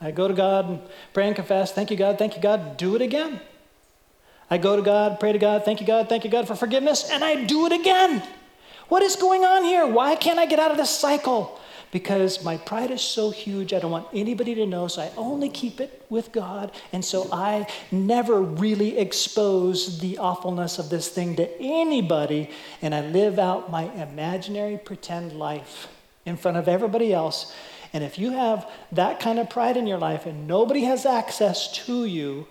I 0.00 0.10
go 0.10 0.28
to 0.28 0.34
God 0.34 0.80
pray 1.12 1.26
and 1.26 1.34
confess. 1.34 1.72
Thank 1.72 1.90
you, 1.90 1.96
God. 1.96 2.18
Thank 2.18 2.36
you, 2.36 2.42
God. 2.42 2.76
Do 2.76 2.94
it 2.94 3.02
again. 3.02 3.40
I 4.50 4.56
go 4.56 4.76
to 4.76 4.82
God, 4.82 5.20
pray 5.20 5.32
to 5.32 5.38
God. 5.38 5.64
Thank 5.64 5.80
you, 5.80 5.86
God. 5.86 6.08
Thank 6.08 6.24
you, 6.24 6.30
God, 6.30 6.46
for 6.46 6.54
forgiveness. 6.54 7.10
And 7.10 7.22
I 7.24 7.44
do 7.44 7.66
it 7.66 7.72
again. 7.72 8.22
What 8.88 9.02
is 9.02 9.16
going 9.16 9.44
on 9.44 9.64
here? 9.64 9.86
Why 9.86 10.16
can't 10.16 10.38
I 10.38 10.46
get 10.46 10.58
out 10.58 10.70
of 10.70 10.78
this 10.78 10.90
cycle? 10.90 11.60
Because 11.90 12.44
my 12.44 12.56
pride 12.56 12.90
is 12.90 13.00
so 13.00 13.30
huge, 13.30 13.72
I 13.72 13.78
don't 13.78 13.90
want 13.90 14.08
anybody 14.12 14.54
to 14.56 14.66
know, 14.66 14.88
so 14.88 15.02
I 15.02 15.10
only 15.16 15.48
keep 15.48 15.80
it 15.80 16.04
with 16.10 16.32
God. 16.32 16.72
And 16.92 17.04
so 17.04 17.28
I 17.32 17.66
never 17.90 18.40
really 18.40 18.98
expose 18.98 20.00
the 20.00 20.18
awfulness 20.18 20.78
of 20.78 20.90
this 20.90 21.08
thing 21.08 21.36
to 21.36 21.48
anybody, 21.60 22.50
and 22.82 22.94
I 22.94 23.00
live 23.00 23.38
out 23.38 23.70
my 23.70 23.84
imaginary 23.94 24.78
pretend 24.78 25.32
life 25.32 25.88
in 26.24 26.36
front 26.36 26.56
of 26.56 26.68
everybody 26.68 27.12
else. 27.12 27.54
And 27.92 28.04
if 28.04 28.18
you 28.18 28.32
have 28.32 28.70
that 28.92 29.18
kind 29.18 29.38
of 29.38 29.48
pride 29.48 29.76
in 29.76 29.86
your 29.86 29.98
life 29.98 30.26
and 30.26 30.46
nobody 30.46 30.84
has 30.84 31.06
access 31.06 31.72
to 31.86 32.04
you, 32.04 32.46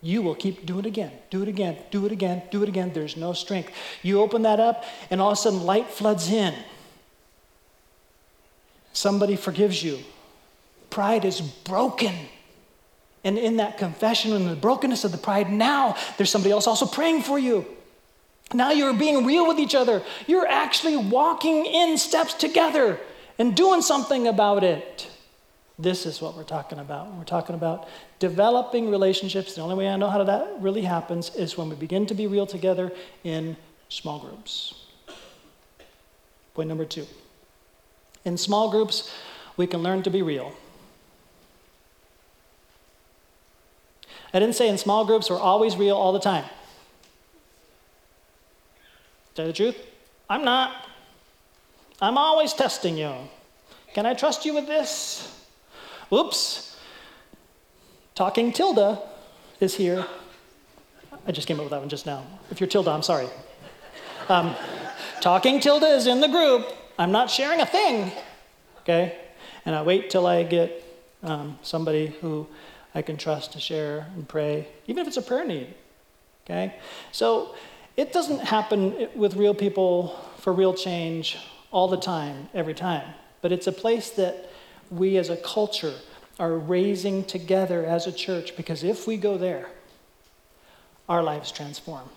you 0.00 0.20
will 0.20 0.34
keep 0.34 0.66
do 0.66 0.78
it 0.80 0.86
again, 0.86 1.12
do 1.30 1.42
it 1.42 1.48
again, 1.48 1.76
do 1.90 2.06
it 2.06 2.12
again, 2.12 2.42
do 2.50 2.62
it 2.62 2.68
again. 2.68 2.92
There's 2.92 3.16
no 3.16 3.32
strength. 3.32 3.72
You 4.02 4.20
open 4.20 4.42
that 4.42 4.58
up, 4.58 4.84
and 5.10 5.20
all 5.20 5.30
of 5.30 5.38
a 5.38 5.40
sudden 5.40 5.62
light 5.62 5.88
floods 5.88 6.30
in. 6.30 6.54
Somebody 8.92 9.36
forgives 9.36 9.82
you. 9.82 9.98
Pride 10.90 11.24
is 11.24 11.40
broken. 11.40 12.14
And 13.24 13.38
in 13.38 13.56
that 13.58 13.78
confession 13.78 14.32
and 14.32 14.48
the 14.48 14.56
brokenness 14.56 15.04
of 15.04 15.12
the 15.12 15.18
pride, 15.18 15.50
now 15.50 15.96
there's 16.16 16.30
somebody 16.30 16.52
else 16.52 16.66
also 16.66 16.86
praying 16.86 17.22
for 17.22 17.38
you. 17.38 17.64
Now 18.52 18.70
you're 18.72 18.92
being 18.92 19.24
real 19.24 19.46
with 19.46 19.58
each 19.58 19.74
other. 19.74 20.02
You're 20.26 20.46
actually 20.46 20.96
walking 20.96 21.64
in 21.64 21.96
steps 21.96 22.34
together 22.34 22.98
and 23.38 23.56
doing 23.56 23.80
something 23.80 24.26
about 24.26 24.64
it. 24.64 25.08
This 25.78 26.04
is 26.04 26.20
what 26.20 26.36
we're 26.36 26.44
talking 26.44 26.78
about. 26.78 27.12
We're 27.14 27.24
talking 27.24 27.54
about 27.54 27.88
developing 28.18 28.90
relationships. 28.90 29.54
The 29.54 29.62
only 29.62 29.74
way 29.74 29.88
I 29.88 29.96
know 29.96 30.10
how 30.10 30.22
that 30.22 30.60
really 30.60 30.82
happens 30.82 31.34
is 31.34 31.56
when 31.56 31.70
we 31.70 31.76
begin 31.76 32.06
to 32.06 32.14
be 32.14 32.26
real 32.26 32.46
together 32.46 32.92
in 33.24 33.56
small 33.88 34.18
groups. 34.18 34.74
Point 36.54 36.68
number 36.68 36.84
two. 36.84 37.06
In 38.24 38.36
small 38.36 38.70
groups, 38.70 39.12
we 39.56 39.66
can 39.66 39.82
learn 39.82 40.02
to 40.02 40.10
be 40.10 40.22
real. 40.22 40.54
I 44.34 44.38
didn't 44.38 44.54
say 44.54 44.68
in 44.68 44.78
small 44.78 45.04
groups 45.04 45.28
we're 45.28 45.38
always 45.38 45.76
real 45.76 45.96
all 45.96 46.12
the 46.12 46.20
time. 46.20 46.44
Tell 49.34 49.46
the 49.46 49.52
truth? 49.52 49.76
I'm 50.28 50.44
not. 50.44 50.86
I'm 52.00 52.18
always 52.18 52.52
testing 52.52 52.96
you. 52.96 53.12
Can 53.94 54.06
I 54.06 54.14
trust 54.14 54.44
you 54.44 54.54
with 54.54 54.66
this? 54.66 55.46
Oops. 56.12 56.76
Talking 58.14 58.52
Tilda 58.52 59.00
is 59.60 59.74
here. 59.74 60.06
I 61.26 61.32
just 61.32 61.46
came 61.46 61.58
up 61.58 61.64
with 61.64 61.70
that 61.70 61.80
one 61.80 61.88
just 61.88 62.06
now. 62.06 62.24
If 62.50 62.60
you're 62.60 62.68
Tilda, 62.68 62.90
I'm 62.90 63.02
sorry. 63.02 63.28
Um, 64.28 64.54
talking 65.20 65.60
Tilda 65.60 65.86
is 65.86 66.06
in 66.06 66.20
the 66.20 66.28
group. 66.28 66.66
I'm 67.02 67.10
not 67.10 67.28
sharing 67.28 67.60
a 67.60 67.66
thing, 67.66 68.12
okay? 68.82 69.18
And 69.66 69.74
I 69.74 69.82
wait 69.82 70.08
till 70.08 70.24
I 70.24 70.44
get 70.44 70.84
um, 71.24 71.58
somebody 71.60 72.14
who 72.20 72.46
I 72.94 73.02
can 73.02 73.16
trust 73.16 73.54
to 73.54 73.60
share 73.60 74.06
and 74.14 74.28
pray, 74.28 74.68
even 74.86 75.00
if 75.00 75.08
it's 75.08 75.16
a 75.16 75.22
prayer 75.22 75.44
need, 75.44 75.74
okay? 76.44 76.76
So 77.10 77.56
it 77.96 78.12
doesn't 78.12 78.38
happen 78.38 79.08
with 79.16 79.34
real 79.34 79.52
people 79.52 80.16
for 80.38 80.52
real 80.52 80.74
change 80.74 81.38
all 81.72 81.88
the 81.88 81.96
time, 81.96 82.48
every 82.54 82.74
time, 82.74 83.14
but 83.40 83.50
it's 83.50 83.66
a 83.66 83.72
place 83.72 84.10
that 84.10 84.52
we 84.88 85.16
as 85.16 85.28
a 85.28 85.36
culture 85.38 85.94
are 86.38 86.56
raising 86.56 87.24
together 87.24 87.84
as 87.84 88.06
a 88.06 88.12
church 88.12 88.56
because 88.56 88.84
if 88.84 89.08
we 89.08 89.16
go 89.16 89.36
there, 89.36 89.70
our 91.08 91.24
lives 91.24 91.50
transform. 91.50 92.08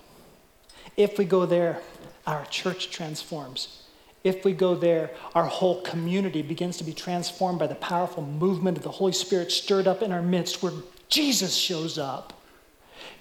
If 0.95 1.17
we 1.17 1.25
go 1.25 1.47
there, 1.47 1.81
our 2.27 2.45
church 2.45 2.91
transforms. 2.91 3.81
If 4.25 4.43
we 4.43 4.53
go 4.53 4.73
there, 4.73 5.11
our 5.35 5.45
whole 5.45 5.83
community 5.83 6.41
begins 6.41 6.77
to 6.77 6.83
be 6.83 6.93
transformed 6.93 7.59
by 7.59 7.67
the 7.67 7.75
powerful 7.75 8.23
movement 8.23 8.75
of 8.75 8.83
the 8.83 8.89
Holy 8.89 9.11
Spirit 9.11 9.51
stirred 9.51 9.87
up 9.87 10.01
in 10.01 10.11
our 10.11 10.23
midst 10.23 10.63
where 10.63 10.73
Jesus 11.09 11.55
shows 11.55 11.99
up. 11.99 12.33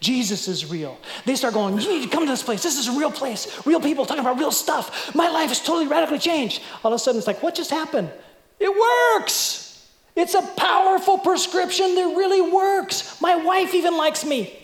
Jesus 0.00 0.48
is 0.48 0.70
real. 0.70 0.96
They 1.26 1.36
start 1.36 1.52
going, 1.52 1.78
You 1.78 1.90
need 1.90 2.04
to 2.04 2.08
come 2.08 2.24
to 2.24 2.30
this 2.30 2.42
place. 2.42 2.62
This 2.62 2.78
is 2.78 2.88
a 2.88 2.98
real 2.98 3.12
place. 3.12 3.66
Real 3.66 3.80
people 3.80 4.06
talking 4.06 4.22
about 4.22 4.38
real 4.38 4.50
stuff. 4.50 5.14
My 5.14 5.28
life 5.28 5.52
is 5.52 5.60
totally 5.60 5.86
radically 5.86 6.18
changed. 6.18 6.62
All 6.82 6.90
of 6.90 6.96
a 6.96 6.98
sudden, 6.98 7.18
it's 7.18 7.26
like, 7.26 7.42
What 7.42 7.54
just 7.54 7.70
happened? 7.70 8.10
It 8.58 8.70
works. 8.70 9.86
It's 10.16 10.32
a 10.32 10.42
powerful 10.56 11.18
prescription 11.18 11.96
that 11.96 12.16
really 12.16 12.40
works. 12.40 13.20
My 13.20 13.36
wife 13.36 13.74
even 13.74 13.98
likes 13.98 14.24
me. 14.24 14.58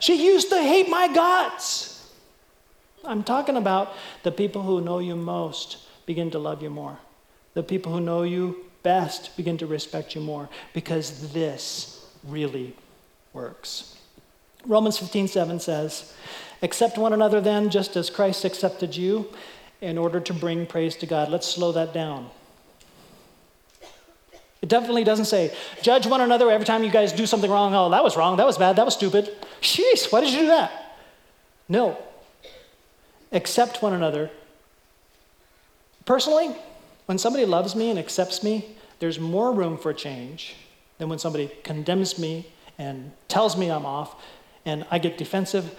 She 0.00 0.22
used 0.26 0.50
to 0.50 0.60
hate 0.60 0.90
my 0.90 1.08
guts. 1.08 1.91
I'm 3.04 3.22
talking 3.22 3.56
about 3.56 3.94
the 4.22 4.32
people 4.32 4.62
who 4.62 4.80
know 4.80 4.98
you 4.98 5.16
most 5.16 5.78
begin 6.06 6.30
to 6.30 6.38
love 6.38 6.62
you 6.62 6.70
more. 6.70 6.98
The 7.54 7.62
people 7.62 7.92
who 7.92 8.00
know 8.00 8.22
you 8.22 8.64
best 8.82 9.36
begin 9.36 9.58
to 9.58 9.66
respect 9.66 10.14
you 10.14 10.20
more 10.20 10.48
because 10.72 11.32
this 11.32 12.06
really 12.24 12.74
works. 13.32 13.96
Romans 14.66 14.98
15, 14.98 15.28
7 15.28 15.60
says, 15.60 16.14
Accept 16.62 16.96
one 16.96 17.12
another 17.12 17.40
then, 17.40 17.70
just 17.70 17.96
as 17.96 18.08
Christ 18.08 18.44
accepted 18.44 18.96
you, 18.96 19.28
in 19.80 19.98
order 19.98 20.20
to 20.20 20.32
bring 20.32 20.64
praise 20.64 20.94
to 20.96 21.06
God. 21.06 21.28
Let's 21.28 21.48
slow 21.48 21.72
that 21.72 21.92
down. 21.92 22.30
It 24.62 24.68
definitely 24.68 25.02
doesn't 25.02 25.24
say, 25.24 25.52
judge 25.82 26.06
one 26.06 26.20
another 26.20 26.48
every 26.48 26.64
time 26.64 26.84
you 26.84 26.90
guys 26.90 27.12
do 27.12 27.26
something 27.26 27.50
wrong. 27.50 27.74
Oh, 27.74 27.90
that 27.90 28.04
was 28.04 28.16
wrong. 28.16 28.36
That 28.36 28.46
was 28.46 28.58
bad. 28.58 28.76
That 28.76 28.84
was 28.84 28.94
stupid. 28.94 29.28
Sheesh, 29.60 30.12
why 30.12 30.20
did 30.20 30.32
you 30.32 30.42
do 30.42 30.46
that? 30.46 31.00
No, 31.68 31.98
accept 33.32 33.82
one 33.82 33.92
another. 33.92 34.30
Personally, 36.04 36.54
when 37.06 37.18
somebody 37.18 37.44
loves 37.44 37.74
me 37.74 37.90
and 37.90 37.98
accepts 37.98 38.42
me, 38.42 38.76
there's 38.98 39.18
more 39.18 39.52
room 39.52 39.78
for 39.78 39.92
change 39.92 40.54
than 40.98 41.08
when 41.08 41.18
somebody 41.18 41.50
condemns 41.64 42.18
me 42.18 42.46
and 42.78 43.12
tells 43.28 43.56
me 43.56 43.70
I'm 43.70 43.86
off 43.86 44.22
and 44.64 44.86
I 44.90 44.98
get 44.98 45.18
defensive 45.18 45.74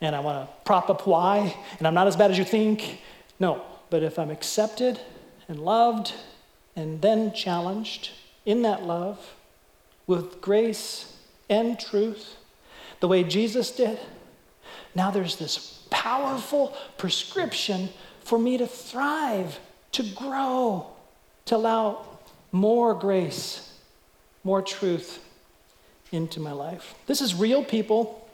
and 0.00 0.16
I 0.16 0.20
want 0.20 0.48
to 0.48 0.54
prop 0.64 0.90
up 0.90 1.06
why, 1.06 1.54
and 1.78 1.86
I'm 1.86 1.94
not 1.94 2.08
as 2.08 2.16
bad 2.16 2.30
as 2.30 2.38
you 2.38 2.44
think. 2.44 3.00
No, 3.38 3.62
but 3.88 4.02
if 4.02 4.18
I'm 4.18 4.30
accepted 4.30 5.00
and 5.48 5.60
loved 5.60 6.12
and 6.74 7.00
then 7.00 7.32
challenged 7.32 8.10
in 8.44 8.62
that 8.62 8.82
love 8.82 9.34
with 10.06 10.40
grace 10.40 11.16
and 11.48 11.78
truth, 11.78 12.36
the 12.98 13.06
way 13.06 13.22
Jesus 13.22 13.70
did, 13.70 14.00
now 14.94 15.10
there's 15.10 15.36
this 15.36 15.81
powerful 15.92 16.76
prescription 16.96 17.90
for 18.24 18.38
me 18.38 18.56
to 18.56 18.66
thrive, 18.66 19.60
to 19.92 20.02
grow, 20.02 20.86
to 21.44 21.56
allow 21.56 22.04
more 22.50 22.94
grace, 22.94 23.72
more 24.42 24.62
truth 24.62 25.20
into 26.10 26.40
my 26.40 26.52
life. 26.52 26.94
This 27.06 27.20
is 27.20 27.34
real 27.34 27.62
people 27.62 28.28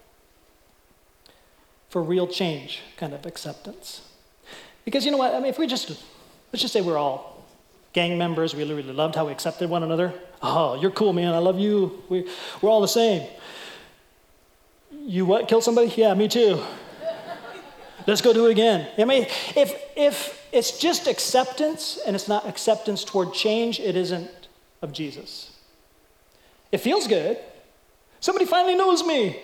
for 1.91 2.03
real 2.03 2.27
change 2.27 2.81
kind 2.97 3.13
of 3.13 3.27
acceptance. 3.27 4.03
Because 4.85 5.05
you 5.05 5.11
know 5.11 5.19
what? 5.19 5.35
I 5.35 5.39
mean, 5.39 5.49
if 5.49 5.59
we 5.59 5.67
just, 5.67 5.89
let's 6.53 6.63
just 6.63 6.73
say 6.73 6.81
we're 6.81 6.99
all 6.99 7.45
gang 7.93 8.19
members, 8.19 8.55
we 8.55 8.63
really, 8.63 8.75
really 8.75 8.93
loved 8.93 9.15
how 9.15 9.27
we 9.27 9.33
accepted 9.33 9.69
one 9.69 9.83
another. 9.83 10.13
Oh, 10.43 10.81
you're 10.81 10.91
cool, 10.91 11.13
man. 11.13 11.35
I 11.35 11.39
love 11.39 11.59
you. 11.59 12.03
We, 12.09 12.29
we're 12.61 12.71
all 12.71 12.81
the 12.81 12.89
same. 12.89 13.29
You 14.91 15.27
what? 15.27 15.49
Kill 15.49 15.61
somebody? 15.61 15.93
Yeah, 15.97 16.15
me 16.15 16.29
too. 16.29 16.63
Let's 18.09 18.23
go 18.23 18.33
do 18.33 18.47
it 18.47 18.53
again. 18.53 18.89
I 18.97 19.05
mean, 19.05 19.27
if, 19.55 19.75
if 19.95 20.49
it's 20.51 20.79
just 20.79 21.07
acceptance 21.07 21.99
and 22.07 22.17
it's 22.17 22.27
not 22.27 22.47
acceptance 22.49 23.05
toward 23.05 23.35
change, 23.35 23.81
it 23.81 23.97
isn't 23.97 24.31
of 24.81 24.95
Jesus. 24.95 25.55
It 26.73 26.79
feels 26.79 27.07
good. 27.07 27.37
Somebody 28.21 28.47
finally 28.47 28.75
knows 28.75 29.05
me. 29.05 29.39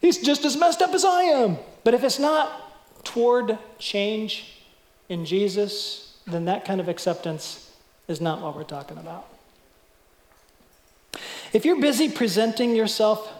He's 0.00 0.18
just 0.18 0.44
as 0.44 0.56
messed 0.56 0.82
up 0.82 0.92
as 0.92 1.04
I 1.04 1.22
am. 1.22 1.58
But 1.84 1.94
if 1.94 2.02
it's 2.02 2.18
not 2.18 3.04
toward 3.04 3.56
change 3.78 4.64
in 5.08 5.24
Jesus, 5.24 6.18
then 6.26 6.46
that 6.46 6.64
kind 6.64 6.80
of 6.80 6.88
acceptance 6.88 7.70
is 8.08 8.20
not 8.20 8.40
what 8.40 8.56
we're 8.56 8.64
talking 8.64 8.98
about. 8.98 9.28
If 11.52 11.64
you're 11.64 11.80
busy 11.80 12.10
presenting 12.10 12.74
yourself 12.74 13.32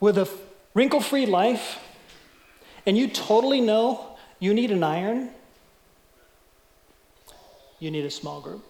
with 0.00 0.18
a 0.18 0.28
wrinkle 0.74 1.00
free 1.00 1.26
life 1.26 1.78
and 2.86 2.96
you 2.96 3.08
totally 3.08 3.60
know 3.60 4.16
you 4.38 4.54
need 4.54 4.70
an 4.70 4.82
iron, 4.82 5.30
you 7.78 7.90
need 7.90 8.04
a 8.04 8.10
small 8.10 8.40
group. 8.40 8.64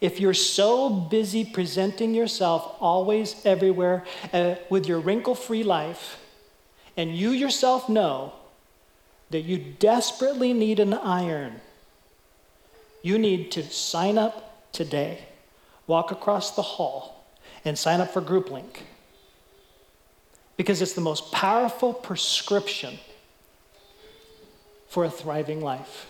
If 0.00 0.20
you're 0.20 0.34
so 0.34 0.88
busy 0.88 1.44
presenting 1.44 2.14
yourself 2.14 2.76
always 2.80 3.44
everywhere 3.44 4.04
uh, 4.32 4.54
with 4.70 4.86
your 4.86 5.00
wrinkle 5.00 5.34
free 5.34 5.64
life, 5.64 6.18
and 6.96 7.16
you 7.16 7.30
yourself 7.30 7.88
know 7.88 8.32
that 9.30 9.40
you 9.40 9.58
desperately 9.58 10.52
need 10.52 10.78
an 10.80 10.94
iron, 10.94 11.60
you 13.02 13.18
need 13.18 13.50
to 13.52 13.62
sign 13.62 14.18
up 14.18 14.72
today, 14.72 15.26
walk 15.86 16.12
across 16.12 16.54
the 16.54 16.62
hall, 16.62 17.24
and 17.64 17.76
sign 17.78 18.00
up 18.00 18.12
for 18.12 18.22
GroupLink. 18.22 18.82
Because 20.58 20.82
it's 20.82 20.92
the 20.92 21.00
most 21.00 21.32
powerful 21.32 21.94
prescription 21.94 22.98
for 24.88 25.04
a 25.04 25.10
thriving 25.10 25.62
life. 25.62 26.06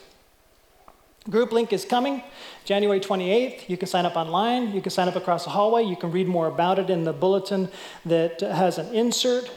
Group 1.31 1.53
Link 1.53 1.73
is 1.73 1.85
coming 1.85 2.23
January 2.65 3.01
28th. 3.01 3.69
You 3.69 3.77
can 3.77 3.87
sign 3.87 4.07
up 4.07 4.17
online. 4.17 4.73
You 4.73 4.81
can 4.81 4.91
sign 4.91 5.09
up 5.09 5.17
across 5.17 5.45
the 5.45 5.51
hallway. 5.51 5.85
You 5.85 5.97
can 5.97 6.11
read 6.11 6.27
more 6.27 6.47
about 6.47 6.79
it 6.79 6.89
in 6.89 7.05
the 7.05 7.13
bulletin 7.13 7.69
that 8.07 8.41
has 8.41 8.79
an 8.79 8.95
insert. 8.95 9.51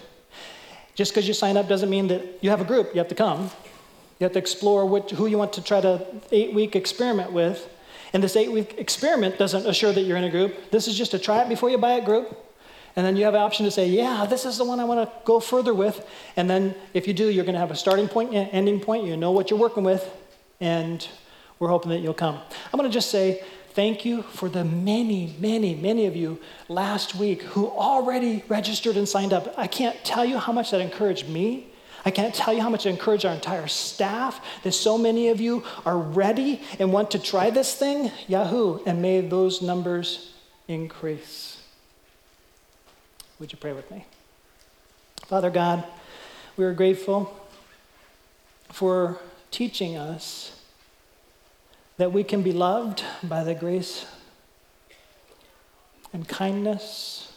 Just 0.96 1.12
because 1.12 1.28
you 1.28 1.34
sign 1.34 1.56
up 1.56 1.70
doesn't 1.70 1.90
mean 1.90 2.08
that 2.10 2.40
you 2.42 2.50
have 2.50 2.60
a 2.60 2.66
group. 2.66 2.94
You 2.94 3.00
have 3.00 3.08
to 3.08 3.16
come. 3.16 3.50
You 4.20 4.26
have 4.26 4.34
to 4.34 4.40
explore 4.40 4.86
which, 4.86 5.12
who 5.12 5.28
you 5.28 5.38
want 5.38 5.54
to 5.54 5.64
try 5.64 5.80
to 5.80 6.06
eight 6.32 6.54
week 6.54 6.76
experiment 6.76 7.32
with. 7.32 7.70
And 8.12 8.22
this 8.22 8.36
eight 8.36 8.52
week 8.52 8.76
experiment 8.78 9.40
doesn't 9.40 9.66
assure 9.66 9.94
that 9.94 10.02
you're 10.02 10.18
in 10.18 10.26
a 10.26 10.30
group. 10.30 10.72
This 10.72 10.90
is 10.90 10.98
just 10.98 11.14
a 11.14 11.20
try 11.20 11.42
it 11.42 11.48
before 11.50 11.70
you 11.70 11.78
buy 11.78 11.94
a 11.94 12.04
group. 12.04 12.38
And 12.96 13.06
then 13.06 13.16
you 13.16 13.26
have 13.26 13.34
an 13.34 13.42
option 13.42 13.66
to 13.66 13.72
say, 13.72 13.88
yeah, 13.88 14.26
this 14.26 14.46
is 14.46 14.58
the 14.58 14.66
one 14.66 14.80
I 14.80 14.84
want 14.84 15.10
to 15.10 15.16
go 15.26 15.40
further 15.40 15.74
with. 15.74 16.06
And 16.36 16.50
then 16.50 16.76
if 16.94 17.08
you 17.08 17.14
do, 17.14 17.30
you're 17.30 17.46
going 17.46 17.54
to 17.54 17.60
have 17.60 17.72
a 17.72 17.76
starting 17.76 18.08
point 18.08 18.34
and 18.34 18.50
ending 18.52 18.80
point. 18.80 19.06
You 19.06 19.16
know 19.16 19.32
what 19.32 19.50
you're 19.50 19.60
working 19.60 19.84
with. 19.84 20.10
And 20.60 21.08
we're 21.60 21.70
hoping 21.70 21.92
that 21.92 22.00
you'll 22.00 22.14
come. 22.14 22.36
I'm 22.36 22.78
going 22.78 22.90
to 22.90 22.94
just 22.94 23.10
say 23.10 23.44
thank 23.74 24.04
you 24.04 24.24
for 24.24 24.50
the 24.50 24.66
many, 24.66 25.36
many, 25.40 25.76
many 25.76 26.06
of 26.06 26.16
you 26.16 26.40
last 26.68 27.16
week 27.16 27.44
who 27.44 27.68
already 27.70 28.44
registered 28.50 28.98
and 28.98 29.08
signed 29.08 29.32
up. 29.32 29.54
I 29.58 29.68
can't 29.68 29.96
tell 30.04 30.26
you 30.26 30.38
how 30.38 30.52
much 30.52 30.72
that 30.72 30.82
encouraged 30.82 31.30
me. 31.30 31.68
I 32.04 32.12
can't 32.12 32.34
tell 32.34 32.54
you 32.54 32.62
how 32.62 32.70
much 32.70 32.86
it 32.86 32.90
encouraged 32.90 33.26
our 33.26 33.34
entire 33.34 33.68
staff 33.68 34.44
that 34.64 34.72
so 34.72 34.98
many 34.98 35.30
of 35.30 35.40
you 35.40 35.64
are 35.86 35.98
ready 35.98 36.62
and 36.80 36.92
want 36.92 37.12
to 37.12 37.20
try 37.20 37.52
this 37.52 37.76
thing. 37.76 38.12
Yahoo! 38.28 38.84
And 38.86 39.02
may 39.02 39.22
those 39.22 39.62
numbers 39.62 40.34
increase. 40.68 41.61
Would 43.42 43.52
you 43.52 43.58
pray 43.58 43.74
with 43.74 43.90
me? 43.90 44.06
Father 45.26 45.50
God, 45.50 45.84
we 46.58 46.64
are 46.64 46.74
grateful 46.74 47.36
for 48.70 49.18
teaching 49.50 49.98
us 49.98 50.62
that 51.98 52.14
we 52.14 52.24
can 52.24 52.44
be 52.44 52.52
loved 52.52 53.04
by 53.24 53.44
the 53.44 53.56
grace 53.56 54.06
and 56.14 56.28
kindness 56.28 57.34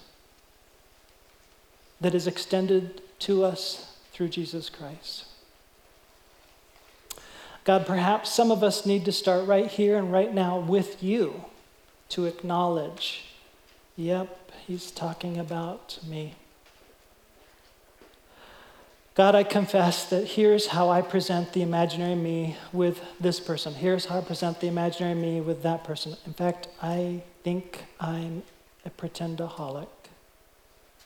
that 2.02 2.14
is 2.14 2.26
extended 2.26 3.00
to 3.20 3.42
us 3.42 3.96
through 4.12 4.28
Jesus 4.28 4.68
Christ. 4.68 5.24
God, 7.64 7.86
perhaps 7.86 8.30
some 8.30 8.50
of 8.50 8.62
us 8.62 8.84
need 8.84 9.06
to 9.06 9.12
start 9.12 9.46
right 9.46 9.68
here 9.68 9.96
and 9.96 10.12
right 10.12 10.34
now 10.34 10.58
with 10.58 11.02
you 11.02 11.46
to 12.10 12.26
acknowledge, 12.26 13.33
yep, 13.96 14.52
he's 14.66 14.90
talking 14.90 15.38
about 15.38 15.98
me. 16.07 16.35
God, 19.14 19.37
I 19.37 19.44
confess 19.44 20.07
that 20.07 20.26
here's 20.26 20.66
how 20.66 20.90
I 20.90 21.00
present 21.00 21.52
the 21.52 21.62
imaginary 21.62 22.16
me 22.16 22.57
with 22.72 23.00
this 23.20 23.38
person. 23.38 23.72
Here's 23.72 24.07
how 24.07 24.18
I 24.18 24.22
present 24.22 24.61
the 24.61 24.66
imaginary 24.66 25.14
me 25.14 25.40
with 25.40 25.62
that 25.62 25.85
person. 25.85 26.16
In 26.26 26.33
fact, 26.33 26.66
I 26.83 27.22
think 27.44 27.85
I'm 28.00 28.42
a 28.85 28.90
pretendaholic. 28.90 29.87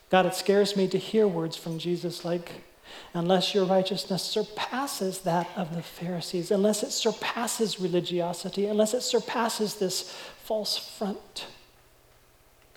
God, 0.09 0.25
it 0.25 0.33
scares 0.33 0.75
me 0.75 0.87
to 0.87 0.97
hear 0.97 1.27
words 1.27 1.55
from 1.55 1.77
Jesus 1.77 2.25
like, 2.25 2.63
unless 3.13 3.53
your 3.53 3.65
righteousness 3.65 4.23
surpasses 4.23 5.19
that 5.19 5.47
of 5.55 5.75
the 5.75 5.83
Pharisees, 5.83 6.49
unless 6.49 6.81
it 6.81 6.89
surpasses 6.89 7.79
religiosity, 7.79 8.65
unless 8.65 8.95
it 8.95 9.01
surpasses 9.01 9.75
this 9.75 10.11
false 10.43 10.79
front. 10.79 11.45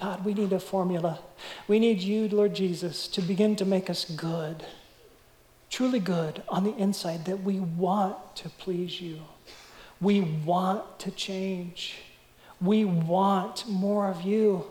God, 0.03 0.25
we 0.25 0.35
need 0.35 0.53
a 0.53 0.59
formula. 0.59 1.21
We 1.69 1.79
need 1.79 2.01
you, 2.01 2.29
Lord 2.29 2.55
Jesus, 2.55 3.07
to 3.09 3.23
begin 3.23 3.55
to 3.57 3.65
make 3.65 3.89
us 3.89 4.05
good 4.05 4.65
truly 5.73 6.01
good 6.01 6.43
on 6.51 6.65
the 6.65 6.77
inside 6.77 7.25
that 7.25 7.43
we 7.43 7.59
want 7.59 8.37
to 8.37 8.51
please 8.51 9.01
you. 9.01 9.23
We 10.03 10.21
want 10.21 10.99
to 10.99 11.11
change. 11.11 12.03
We 12.61 12.85
want 12.85 13.67
more 13.67 14.09
of 14.09 14.21
you. 14.21 14.67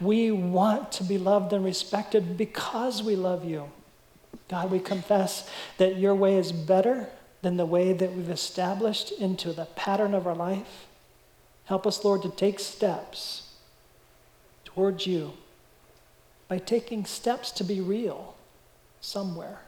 We 0.00 0.30
want 0.30 0.92
to 0.92 1.04
be 1.04 1.18
loved 1.18 1.52
and 1.52 1.62
respected 1.62 2.38
because 2.38 3.02
we 3.02 3.16
love 3.16 3.44
you. 3.44 3.70
God, 4.48 4.70
we 4.70 4.80
confess 4.80 5.46
that 5.76 5.98
your 5.98 6.14
way 6.14 6.36
is 6.36 6.52
better 6.52 7.10
than 7.42 7.58
the 7.58 7.66
way 7.66 7.92
that 7.92 8.14
we've 8.14 8.30
established 8.30 9.12
into 9.12 9.52
the 9.52 9.66
pattern 9.66 10.14
of 10.14 10.26
our 10.26 10.34
life. 10.34 10.86
Help 11.66 11.86
us, 11.86 12.02
Lord, 12.02 12.22
to 12.22 12.30
take 12.30 12.58
steps 12.60 13.45
towards 14.76 15.06
you 15.06 15.32
by 16.48 16.58
taking 16.58 17.04
steps 17.06 17.50
to 17.50 17.64
be 17.64 17.80
real 17.80 18.36
somewhere. 19.00 19.60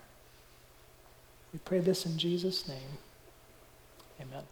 We 1.53 1.59
pray 1.65 1.81
this 1.81 2.05
in 2.05 2.19
Jesus' 2.19 2.69
name. 2.69 2.99
Amen. 4.21 4.45